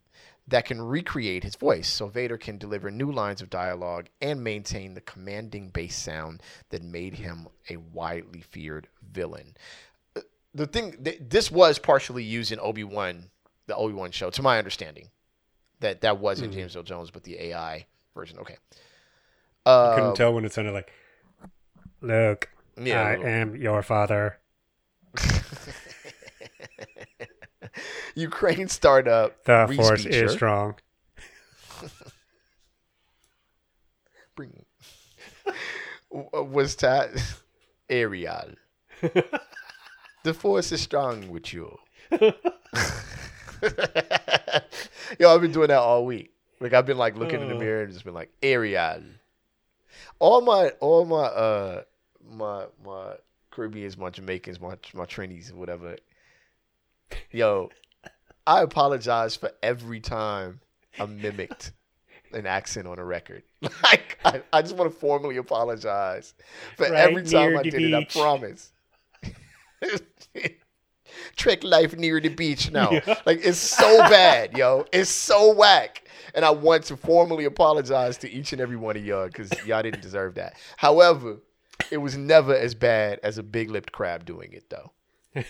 [0.48, 4.94] that can recreate his voice so Vader can deliver new lines of dialogue and maintain
[4.94, 9.54] the commanding bass sound that made him a widely feared villain.
[10.16, 10.20] Uh,
[10.52, 13.30] The thing th- this was partially used in Obi-Wan,
[13.68, 15.10] the Obi-Wan show to my understanding.
[15.78, 16.54] That that wasn't Mhm.
[16.56, 18.38] James Earl Jones but the AI version.
[18.40, 18.56] Okay.
[19.64, 20.92] Uh, Couldn't tell when it sounded like
[22.00, 24.40] Luke, Yeah, I am your father.
[28.14, 30.24] Ukraine startup The force Respeecher.
[30.24, 30.74] is strong.
[34.36, 34.64] Bring
[36.32, 37.10] was that
[37.88, 38.50] Ariel.
[40.22, 41.78] the force is strong with you.
[45.18, 46.32] Yo, I've been doing that all week.
[46.60, 47.58] Like I've been like looking in the Oh.
[47.58, 49.02] mirror and just been like Ariel.
[50.18, 51.82] All my all my uh
[52.30, 53.14] my my
[53.50, 55.96] Caribbeans, my Jamaicans, my my Trinis, whatever.
[57.30, 57.70] Yo,
[58.46, 60.60] I apologize for every time
[60.98, 61.72] I mimicked
[62.32, 63.42] an accent on a record.
[63.84, 66.34] Like I, I just want to formally apologize
[66.76, 67.94] for Right every time I did it.
[67.94, 68.72] I promise.
[71.36, 72.90] Trick life near the beach now.
[73.06, 73.20] Yeah.
[73.26, 74.86] Like it's so bad, yo.
[74.92, 76.08] It's so whack.
[76.34, 79.82] And I want to formally apologize to each and every one of y'all because y'all
[79.82, 80.54] didn't deserve that.
[80.76, 81.38] However,
[81.90, 84.92] it was never as bad as a big lipped crab doing it though.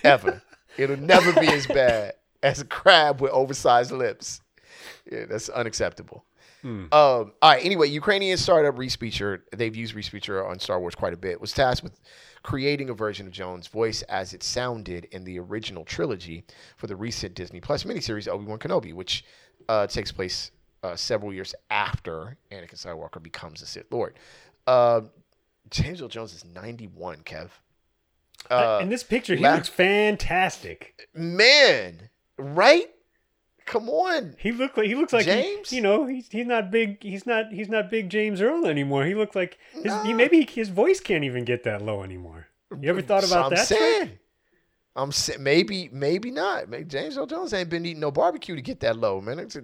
[0.05, 0.43] Ever.
[0.77, 4.41] It'll never be as bad as a crab with oversized lips.
[5.11, 6.25] Yeah, that's unacceptable.
[6.63, 6.85] Hmm.
[6.85, 7.65] Um, all right.
[7.65, 11.83] Anyway, Ukrainian startup Respeecher, they've used Respeecher on Star Wars quite a bit, was tasked
[11.83, 12.01] with
[12.43, 16.45] creating a version of Jones' voice as it sounded in the original trilogy
[16.77, 19.25] for the recent Disney Plus miniseries Obi Wan Kenobi, which
[19.69, 20.53] uh, takes place
[20.83, 24.15] uh, several years after Anakin Skywalker becomes a Sith Lord.
[24.67, 25.03] Uh,
[25.71, 27.51] James Earl Jones is 91, Kev.
[28.51, 31.09] Uh, in this picture, he la- looks fantastic.
[31.15, 32.89] man, right?
[33.65, 34.35] Come on.
[34.39, 35.73] He look like he looks like he- James?
[35.73, 37.03] you know, he's he's not big.
[37.03, 39.05] He's not he's not big James Earl anymore.
[39.05, 42.49] He looks like his, he maybe his voice can't even get that low anymore.
[42.81, 43.67] You ever thought about I'm that?
[43.69, 44.07] saying.
[44.09, 44.19] trick?
[44.97, 46.69] I'm sa- maybe maybe not.
[46.69, 49.39] Maybe James Earl Jones ain't been eating no barbecue to get that low, man.
[49.39, 49.63] It's a,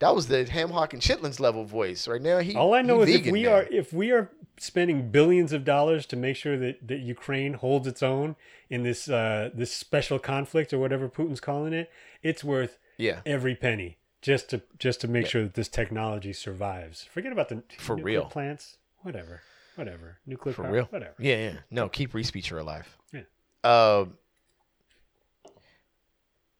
[0.00, 2.08] that was the ham hock and chitlins level voice.
[2.08, 3.50] Right now, he All I know he is if we now.
[3.52, 7.86] are if we are spending billions of dollars to make sure that, that Ukraine holds
[7.86, 8.36] its own
[8.70, 11.90] in this uh, this special conflict or whatever Putin's calling it,
[12.22, 15.30] it's worth yeah every penny just to just to make Yeah.
[15.30, 17.04] sure that this technology survives.
[17.04, 18.24] Forget about the For nuclear real.
[18.26, 19.42] plants, whatever,
[19.74, 20.84] whatever, nuclear for power, real.
[20.86, 21.14] whatever.
[21.18, 21.52] Yeah, yeah.
[21.70, 22.96] No, keep Respeecher alive.
[23.12, 23.22] Yeah.
[23.64, 24.16] Um.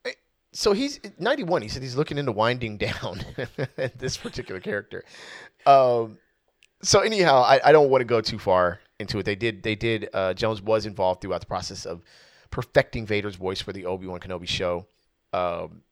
[0.04, 0.12] eh,
[0.52, 1.62] So he's 91.
[1.62, 3.20] He said he's looking into winding down
[3.96, 5.04] this particular character.
[5.66, 6.18] Um.
[6.84, 9.24] So anyhow, I, I don't want to go too far into it.
[9.24, 9.62] They did.
[9.62, 10.10] They did.
[10.12, 12.02] Uh, Jones was involved throughout the process of
[12.50, 14.86] perfecting Vader's voice for the Obi Wan Kenobi show.
[15.32, 15.82] Um,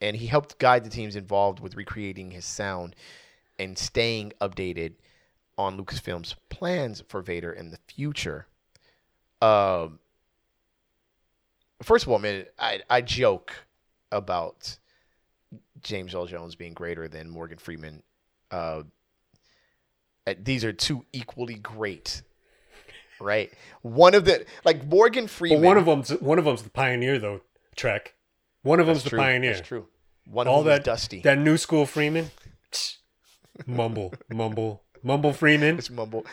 [0.00, 2.96] and he helped guide the teams involved with recreating his sound
[3.58, 4.94] and staying updated
[5.58, 8.46] on Lucasfilm's plans for Vader in the future.
[9.42, 9.98] Um,
[11.82, 13.52] first of all, man, I I joke
[14.10, 14.78] about
[15.82, 18.02] James Earl Jones being greater than Morgan Freeman.
[18.50, 18.84] Uh,
[20.28, 22.22] Uh, these are two equally great,
[23.20, 23.52] right?
[23.82, 25.62] One of the like Morgan But Freeman.
[25.62, 27.40] one of them's one of them's the pioneer though.
[27.76, 28.14] Trek.
[28.62, 29.54] One of them's That's the pioneer.
[29.54, 29.86] That's true.
[30.24, 31.20] One All of them that Dusty.
[31.22, 32.30] That new school Freeman.
[33.66, 35.78] mumble, mumble, mumble Freeman.
[35.78, 36.26] It's mumble.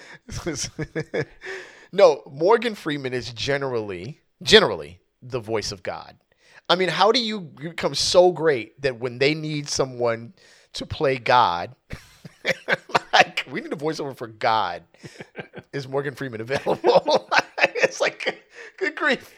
[1.91, 6.17] no, Morgan Freeman is generally generally the voice of God.
[6.67, 10.33] I mean, how do you become so great that when they need someone
[10.73, 11.75] to play God,
[13.51, 14.83] we need a voiceover for God,
[15.73, 17.29] is Morgan Freeman available?
[17.75, 18.41] it's like,
[18.77, 19.33] good grief.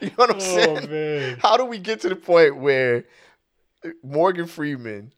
[0.00, 0.88] You know what I'm Oh saying?
[0.88, 1.36] man.
[1.40, 3.04] How do we get to the point where
[4.02, 5.12] Morgan Freeman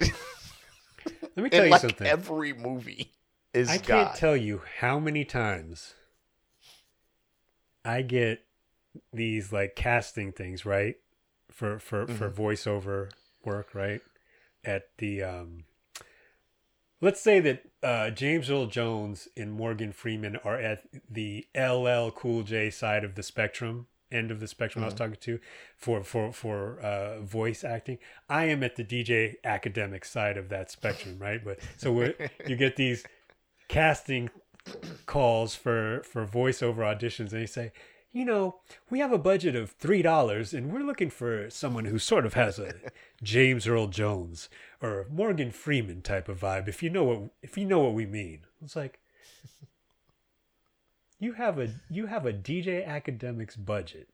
[0.00, 2.06] Let me tell you like something.
[2.06, 3.12] every movie
[3.52, 3.86] is I God?
[3.86, 5.94] can't tell you how many times
[7.84, 8.44] I get
[9.12, 10.96] these like casting things, right?
[11.50, 12.40] For for for Mm-hmm.
[12.42, 13.10] voiceover
[13.44, 14.00] work, right?
[14.64, 15.64] At the um
[17.06, 22.42] let's say that uh James Earl Jones and Morgan Freeman are at the LL Cool
[22.42, 25.04] J side of the spectrum, end of the spectrum I was Mm-hmm.
[25.04, 25.38] talking to
[25.76, 27.98] for for for uh voice acting.
[28.28, 31.42] I am at the DJ academic side of that spectrum, right?
[31.44, 32.14] But so we're,
[32.46, 33.04] you get these
[33.68, 34.30] casting
[35.06, 37.70] calls for for voiceover auditions and you say
[38.16, 38.56] you know
[38.88, 42.34] we have a budget of three dollars and we're looking for someone who sort of
[42.34, 42.74] has a
[43.22, 44.48] james earl jones
[44.80, 48.06] or morgan freeman type of vibe if you know what if you know what we
[48.06, 48.98] mean it's like
[51.18, 54.08] you have a you have a dj Akademiks budget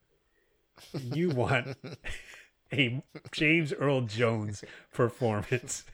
[0.93, 1.77] you want
[2.73, 5.85] a james earl jones performance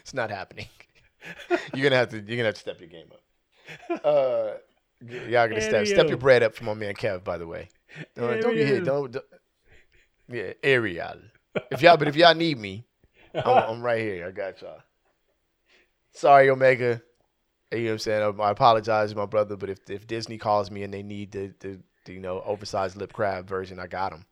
[0.00, 0.66] It's not happening.
[1.74, 2.16] you're gonna have to.
[2.16, 4.04] You're gonna have to step your game up.
[4.04, 4.58] Uh,
[5.08, 7.24] y'all gonna step step your bread up for my man Kev.
[7.24, 7.68] By the way,
[8.14, 8.84] don't, don't get hit.
[8.84, 9.24] Don't, don't.
[10.28, 11.20] Yeah, Ariel.
[11.70, 12.86] If y'all, but if y'all need me,
[13.34, 14.26] I'm, I'm right here.
[14.26, 14.80] I got y'all.
[16.12, 17.02] Sorry, Omega.
[17.70, 18.22] You know what I'm saying?
[18.22, 19.56] Um, I apologize, my brother.
[19.56, 22.96] But if if Disney calls me and they need the the, the you know oversized
[22.96, 24.24] lip crab version, I got them.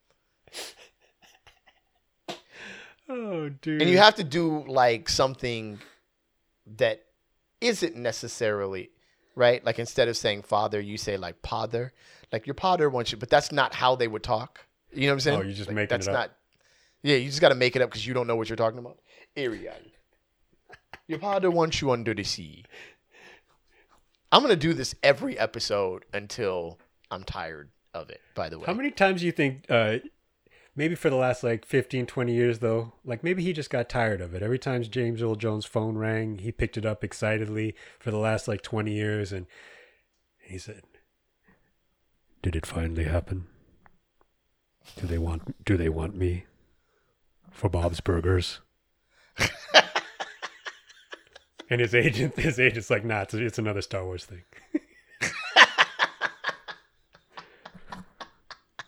[3.09, 5.79] oh dude and you have to do like something
[6.77, 7.05] that
[7.61, 8.91] isn't necessarily
[9.41, 9.65] right?
[9.65, 11.93] Like instead of saying father you say like father
[12.33, 14.67] like your father wants you but that's not how they would talk.
[14.93, 15.39] You know what i'm saying?
[15.41, 16.15] Oh, you're just Like, making that's it up.
[16.21, 16.31] not
[17.03, 18.79] yeah you just got to make it up because you don't know what you're talking
[18.79, 18.99] about.
[19.37, 19.75] Ariel
[21.09, 22.65] your father wants you under the sea.
[24.31, 26.79] I'm gonna do this every episode until
[27.11, 28.65] i'm tired of it by the way.
[28.67, 29.97] How many times do you think, uh,
[30.81, 34.23] maybe for the last like 15, 20 years though, like maybe he just got tired
[34.23, 34.43] of it.
[34.43, 38.49] Every time James Earl Jones' phone rang, he picked it up excitedly for the last
[38.49, 39.45] like 20 years and
[40.39, 40.81] he said,
[42.41, 43.47] Did it finally happen?
[44.99, 46.47] Do they want, do they want me
[47.51, 48.61] for Bob's Burgers?
[51.69, 54.45] and his agent, his agent's like, nah, it's, it's another Star Wars thing.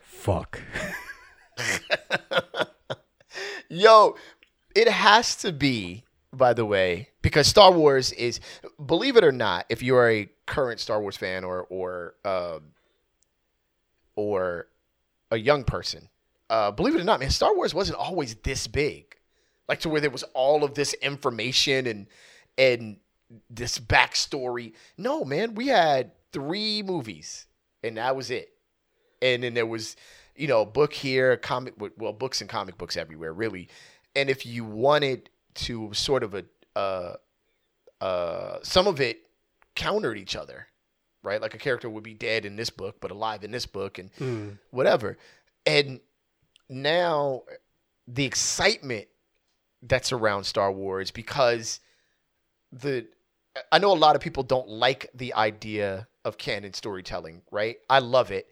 [0.01, 0.63] Fuck.
[3.73, 4.17] Yo,
[4.75, 8.39] it has to be, by the way, because Star Wars is,
[8.85, 12.75] believe it or not, if you are a current Star Wars fan or or um,
[14.15, 14.67] or
[15.31, 16.11] a young person,
[16.51, 19.17] uh, believe it or not, man, Star Wars wasn't always this big,
[19.71, 22.07] like to where there was all of this information and
[22.59, 22.99] and
[23.49, 24.75] this backstory.
[24.99, 27.47] No, man, we had three movies,
[27.83, 28.53] and that was it
[29.23, 29.97] and then there was
[30.37, 33.69] you know book here comic well books and comic books everywhere really
[34.17, 36.45] and if you wanted to sort of a
[36.77, 37.15] uh
[38.01, 39.21] uh some of it
[39.75, 40.67] countered each other
[41.23, 43.99] right like a character would be dead in this book but alive in this book
[43.99, 44.59] and Mm.
[44.71, 45.19] whatever
[45.67, 46.01] and
[46.69, 47.43] now
[48.09, 49.07] the excitement
[49.83, 51.81] that's around Star Wars because
[52.73, 53.07] the
[53.71, 57.77] I know a lot of people don't like the idea of canon storytelling, right?
[57.91, 58.49] I love it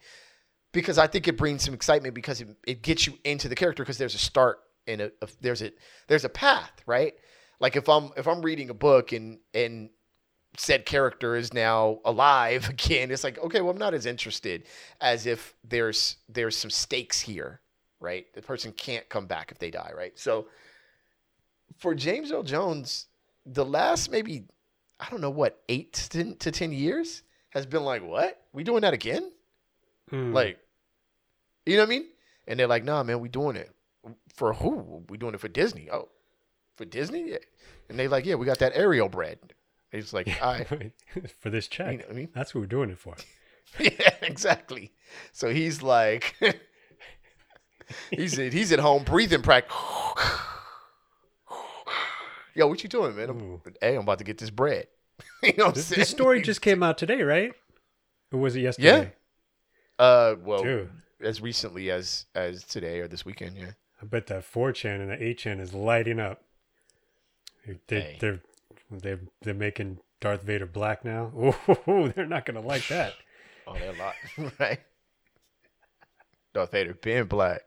[0.72, 3.82] because I think it brings some excitement because it, it gets you into the character
[3.82, 5.72] because there's a start and a, a there's a
[6.08, 7.14] there's a path, right?
[7.58, 9.90] Like if I'm if I'm reading a book and and
[10.56, 14.64] said character is now alive again, it's like okay, well I'm not as interested
[15.00, 17.60] as if there's there's some stakes here,
[18.00, 18.26] right?
[18.34, 20.18] The person can't come back if they die, right?
[20.18, 20.46] So
[21.78, 23.06] for James Earl Jones,
[23.44, 24.44] the last maybe
[25.00, 28.82] I don't know what eight to to ten years has been like what we doing
[28.82, 29.32] that again?
[30.12, 30.32] Mm.
[30.34, 30.58] Like,
[31.66, 32.04] you know what I mean?
[32.46, 33.70] And they're like, nah, man, we doing it
[34.34, 35.04] for who?
[35.08, 35.88] We doing it for Disney?
[35.92, 36.08] Oh,
[36.76, 37.30] for Disney?
[37.30, 37.38] Yeah.
[37.88, 39.38] And they like, yeah, we got that Ariel bread.
[39.92, 40.64] It's like, I,
[41.40, 41.92] for this check.
[41.92, 42.28] you know what I mean?
[42.34, 43.14] That's what we're doing it for.
[43.78, 44.92] yeah, exactly.
[45.32, 46.34] So he's like,
[48.11, 49.76] he's at, he's at home breathing practice.
[52.54, 53.30] Yo, what you doing, man?
[53.30, 54.86] I'm, hey, I'm about to get this bread.
[55.42, 56.00] you know what I'm This, saying?
[56.00, 57.52] this story just came out today, right?
[58.32, 59.12] Or was it yesterday?
[60.01, 60.90] Uh, well, Dude,
[61.20, 63.72] as recently as as today or this weekend, yeah.
[64.03, 66.42] I bet that 4chan and the 8chan is lighting up.
[67.86, 68.16] They, Hey.
[68.18, 68.40] They're
[68.90, 71.55] they're they're making Darth Vader black now.
[71.86, 73.12] Oh, they're not gonna like that.
[73.66, 74.14] Oh, they're a lot,
[74.59, 74.80] right?
[76.55, 77.61] Darth Vader being black,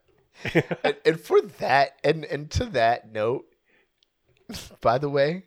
[0.83, 3.45] and, and for that, and and to that note,
[4.81, 5.45] by the way,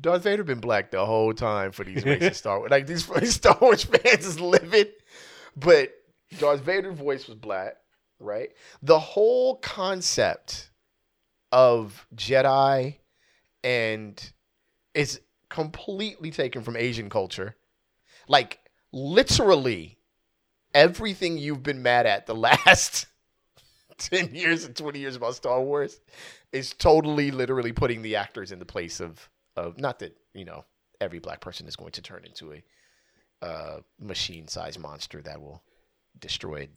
[0.00, 2.70] Darth Vader been black the whole time for these racist Star Wars.
[2.70, 4.92] Like these Star Wars fans is livid,
[5.56, 5.92] but
[6.38, 7.76] Darth Vader's voice was black,
[8.20, 8.50] right?
[8.82, 10.70] The whole concept
[11.50, 12.96] of Jedi
[13.64, 14.32] and
[14.94, 17.56] is completely taken from Asian culture.
[18.28, 18.60] Like
[18.92, 19.98] literally
[20.74, 23.06] everything you've been mad at the last
[23.98, 26.00] 10 years and 20 years about Star Wars
[26.52, 29.28] is totally literally putting the actors in the place of
[29.76, 30.64] not that, you know,
[31.00, 32.52] every black person is going to turn into
[33.42, 35.62] a machine-sized monster that will
[36.20, 36.68] destroy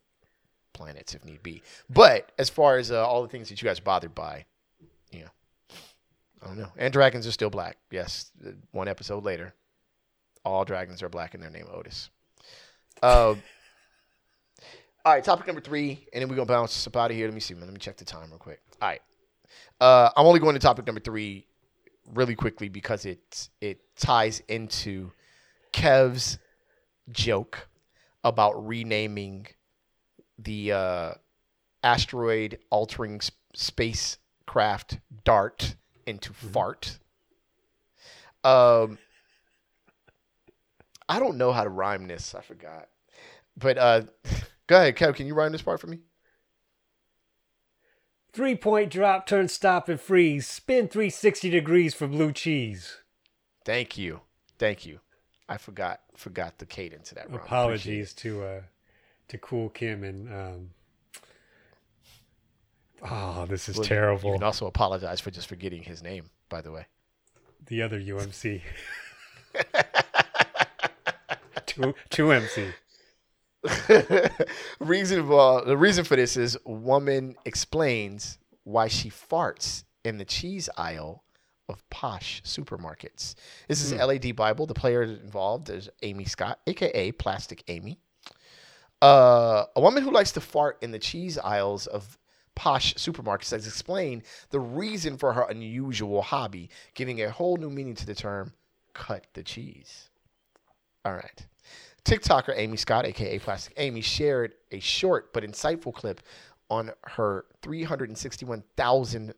[0.73, 1.61] planets if need be.
[1.89, 4.45] But as far as uh, all the things that you guys are bothered by,
[5.11, 5.27] yeah,
[6.41, 6.71] I don't know.
[6.77, 7.77] And dragons are still black.
[7.89, 9.53] Yes, uh, one episode later,
[10.45, 12.09] all dragons are black in their name Otis.
[13.01, 13.35] Uh,
[15.05, 17.27] all right, topic number three, and then we're gonna bounce up out of here.
[17.27, 17.65] Let me see, man.
[17.65, 18.61] Let me check the time real quick.
[18.81, 19.01] All right,
[19.79, 21.45] uh, I'm only going to topic number three
[22.13, 25.11] really quickly because it it ties into
[25.73, 26.39] Kev's
[27.11, 27.69] joke
[28.23, 29.47] about renaming
[30.37, 31.11] the uh,
[31.83, 35.75] asteroid altering s- spacecraft Dart
[36.05, 36.99] into fart.
[38.43, 38.97] Um,
[41.09, 42.33] I don't know how to rhyme this.
[42.35, 42.87] I forgot.
[43.57, 44.01] But uh,
[44.67, 45.15] go ahead, Kev.
[45.15, 45.99] Can you rhyme this part for me?
[48.33, 50.47] Three point drop, turn stop and freeze.
[50.47, 52.97] Spin 360 degrees for blue cheese.
[53.65, 54.21] Thank you,
[54.57, 54.99] thank you.
[55.49, 57.29] I forgot forgot the cadence of that.
[57.29, 57.41] Rhyme.
[57.41, 58.61] Apologies to uh
[59.27, 60.69] to Kool Kim and um
[63.03, 63.77] Oh, this is.
[63.77, 64.31] Well, terrible.
[64.31, 66.85] You can also apologize for just forgetting his name, by the way.
[67.65, 68.61] the other UMC.
[71.65, 72.67] two two MC.
[74.79, 80.69] reason for the reason for this is woman explains why she farts in the cheese
[80.77, 81.23] aisle
[81.69, 83.35] of posh supermarkets.
[83.67, 84.65] This is LAD Bible.
[84.65, 87.99] The player involved is Amy Scott, aka Plastic Amy.
[89.01, 92.17] Uh, a woman who likes to fart in the cheese aisles of
[92.55, 97.95] posh supermarkets has explained the reason for her unusual hobby, giving a whole new meaning
[97.95, 98.53] to the term
[98.93, 100.09] "cut the cheese."
[101.05, 101.47] All right.
[102.05, 106.21] TikToker Amy Scott, aka Plastic Amy, shared a short but insightful clip
[106.69, 109.33] on her 361,000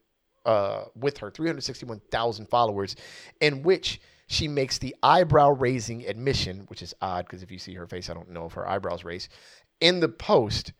[0.46, 2.96] uh, with her 361,000 followers,
[3.42, 7.74] in which she makes the eyebrow raising admission, which is odd because if you see
[7.74, 9.30] her face, I don't know if her eyebrows raise.
[9.82, 10.74] In the post,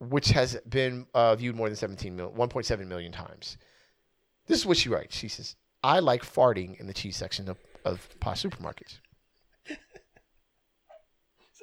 [0.00, 3.56] which has been uh, viewed more than 17 mil, 1.7 million times.
[4.46, 5.16] This is what she writes.
[5.16, 9.00] She says, "I like farting in the cheese section of, of posh supermarkets."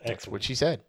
[0.06, 0.82] That's what she said.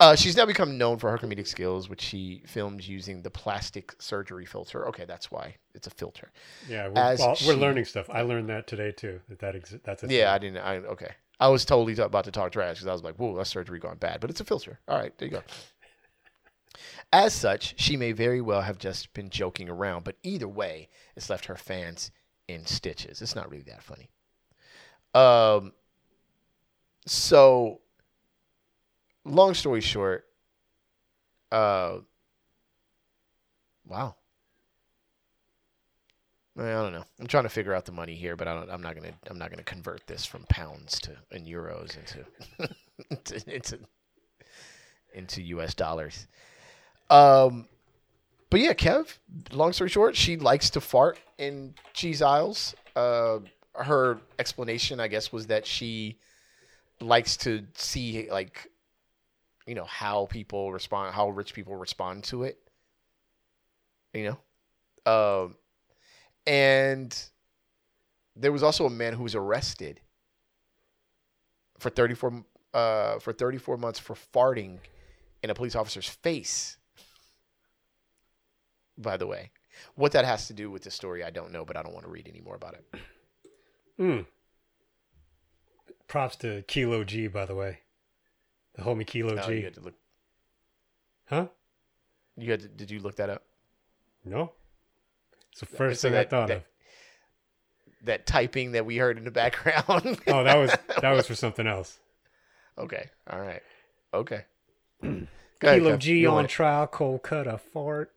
[0.00, 3.94] Uh, she's now become known for her comedic skills, which she films using the plastic
[4.00, 4.88] surgery filter.
[4.88, 6.32] Okay, that's why it's a filter.
[6.68, 8.10] Yeah, we're, all, we're learning stuff.
[8.10, 9.20] I learned that today too.
[9.28, 10.58] That that exi- that's a Yeah, I didn't.
[10.58, 11.12] I okay.
[11.38, 13.96] I was totally about to talk trash because I was like, "Whoa, that surgery gone
[13.96, 14.80] bad," but it's a filter.
[14.88, 15.42] All right, there you go.
[17.12, 21.30] As such, she may very well have just been joking around, but either way, it's
[21.30, 22.10] left her fans
[22.48, 23.22] in stitches.
[23.22, 24.10] It's not really that funny.
[25.14, 25.72] Um.
[27.06, 27.80] So,
[29.24, 30.24] long story short,
[31.50, 31.98] uh,
[33.86, 34.16] wow.
[36.56, 37.04] I don't know.
[37.18, 39.12] I'm trying to figure out the money here, but I don't, I'm not gonna.
[39.28, 42.70] I'm not gonna convert this from pounds to and euros into
[43.10, 43.78] into, into
[45.14, 45.74] into U.S.
[45.74, 46.28] dollars.
[47.10, 47.66] Um,
[48.50, 49.18] but yeah, Kev.
[49.52, 52.74] Long story short, she likes to fart in cheese aisles.
[52.94, 53.40] Uh,
[53.74, 56.18] her explanation, I guess, was that she
[57.00, 58.70] likes to see like,
[59.66, 62.58] you know, how people respond, how rich people respond to it.
[64.12, 64.36] You
[65.04, 65.56] know, um,
[66.46, 67.16] and
[68.36, 70.00] there was also a man who was arrested
[71.78, 74.78] for 34 uh, for 34 months for farting
[75.42, 76.76] in a police officer's face.
[78.96, 79.50] By the way,
[79.94, 82.04] what that has to do with the story, I don't know, but I don't want
[82.04, 83.00] to read any more about it.
[84.00, 84.26] Mm.
[86.06, 87.80] Props to Kilo G, by the way.
[88.74, 89.56] The homie Kilo Oh, G.
[89.58, 89.94] you had to look.
[91.26, 91.46] Huh?
[92.36, 93.42] You had to, did you look that up?
[94.24, 94.52] No.
[95.52, 96.62] It's the first thing I thought that- of.
[98.02, 100.18] That typing that we heard in the background.
[100.26, 100.70] Oh, that was
[101.00, 101.98] that was for something else.
[102.76, 103.08] okay.
[103.30, 103.62] All right.
[104.12, 104.44] Okay.
[105.02, 105.26] Ahead,
[105.60, 105.98] Kilo Kev.
[106.00, 108.10] G on trial, cold cut a fart.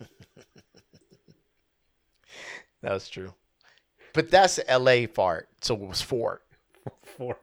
[2.82, 3.34] That was true.
[4.14, 6.42] But that's LA fart, so it was fort.
[7.18, 7.38] Fart.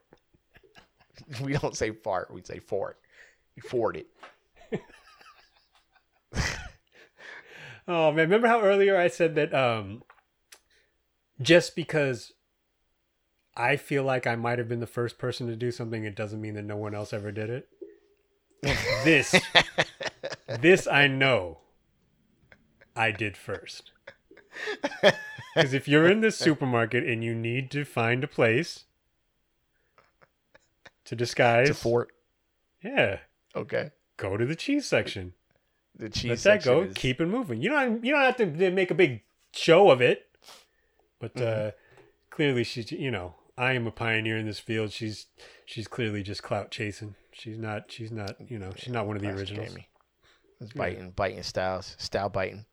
[1.41, 2.97] We don't say fart, we say fort.
[3.55, 4.05] You forted.
[7.87, 10.03] Oh man, remember how earlier I said that um
[11.41, 12.33] just because
[13.55, 16.41] I feel like I might have been the first person to do something, it doesn't
[16.41, 17.69] mean that no one else ever did it.
[19.03, 19.33] this
[20.59, 21.59] this I know
[22.95, 23.91] I did first.
[25.53, 28.85] Because if you're in the supermarket and you need to find a place
[31.07, 32.09] to disguise, To fort.
[32.83, 33.19] yeah,
[33.55, 33.91] Okay.
[34.17, 35.33] go to the cheese section.
[35.95, 36.71] The cheese section.
[36.71, 36.89] Let that go.
[36.91, 37.61] is- Keep it moving.
[37.61, 38.05] You don't.
[38.05, 40.23] You don't have to make a big show of it.
[41.19, 41.67] But Mm-hmm.
[41.67, 41.71] uh,
[42.29, 42.91] clearly, she's.
[42.91, 44.91] You know, I am a pioneer in this field.
[44.91, 45.25] She's.
[45.65, 47.15] She's clearly just clout chasing.
[47.33, 47.91] She's not.
[47.91, 48.35] She's not.
[48.47, 48.71] You know.
[48.77, 49.69] She's not one of the Classic originals.
[49.69, 49.87] Jamie.
[50.61, 52.65] It's biting, biting styles, style biting.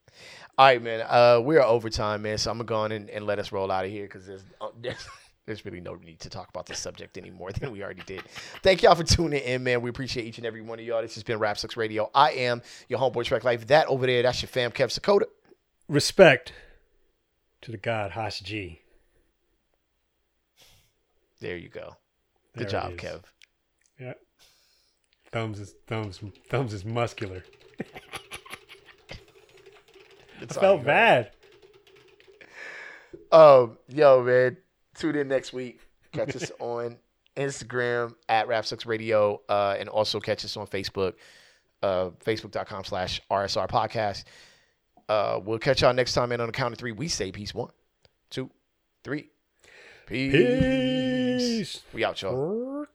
[0.57, 1.05] All right, man.
[1.07, 2.37] Uh, we're overtime, man.
[2.37, 4.43] So I'm gonna go on and, and let us roll out of here because there's,
[4.61, 5.07] uh, there's
[5.45, 8.23] there's really no need to talk about this subject anymore than we already did.
[8.63, 9.81] Thank y'all for tuning in, man.
[9.81, 11.01] We appreciate each and every one of y'all.
[11.01, 12.09] This has been Rap Sucks Radio.
[12.13, 13.67] I am your homeboy Track Life.
[13.67, 15.25] That over there, that's your fam, Kev Sakota.
[15.87, 16.53] Respect
[17.61, 18.81] to the god Hash G.
[21.41, 21.95] There you go.
[22.57, 22.93] Good it job.
[22.93, 23.21] Kev.
[23.99, 24.13] Yeah.
[25.31, 27.43] Thumbs is thumbs thumbs is muscular.
[30.41, 31.31] I felt bad.
[33.31, 34.57] Um, yo, man,
[34.95, 35.79] tune in next week.
[36.11, 36.97] Catch us on
[37.35, 41.13] Instagram at Rap Sucks Radio, uh, and also catch us on Facebook,
[41.83, 44.23] uh, facebook.com slash RSR podcast.
[45.07, 47.53] Uh, we'll catch y'all next time, and on the count of three, we say peace.
[47.53, 47.71] One,
[48.29, 48.49] two,
[49.03, 49.29] three.
[50.07, 50.31] Peace.
[50.31, 51.81] Peace.
[51.93, 52.85] We out, y'all.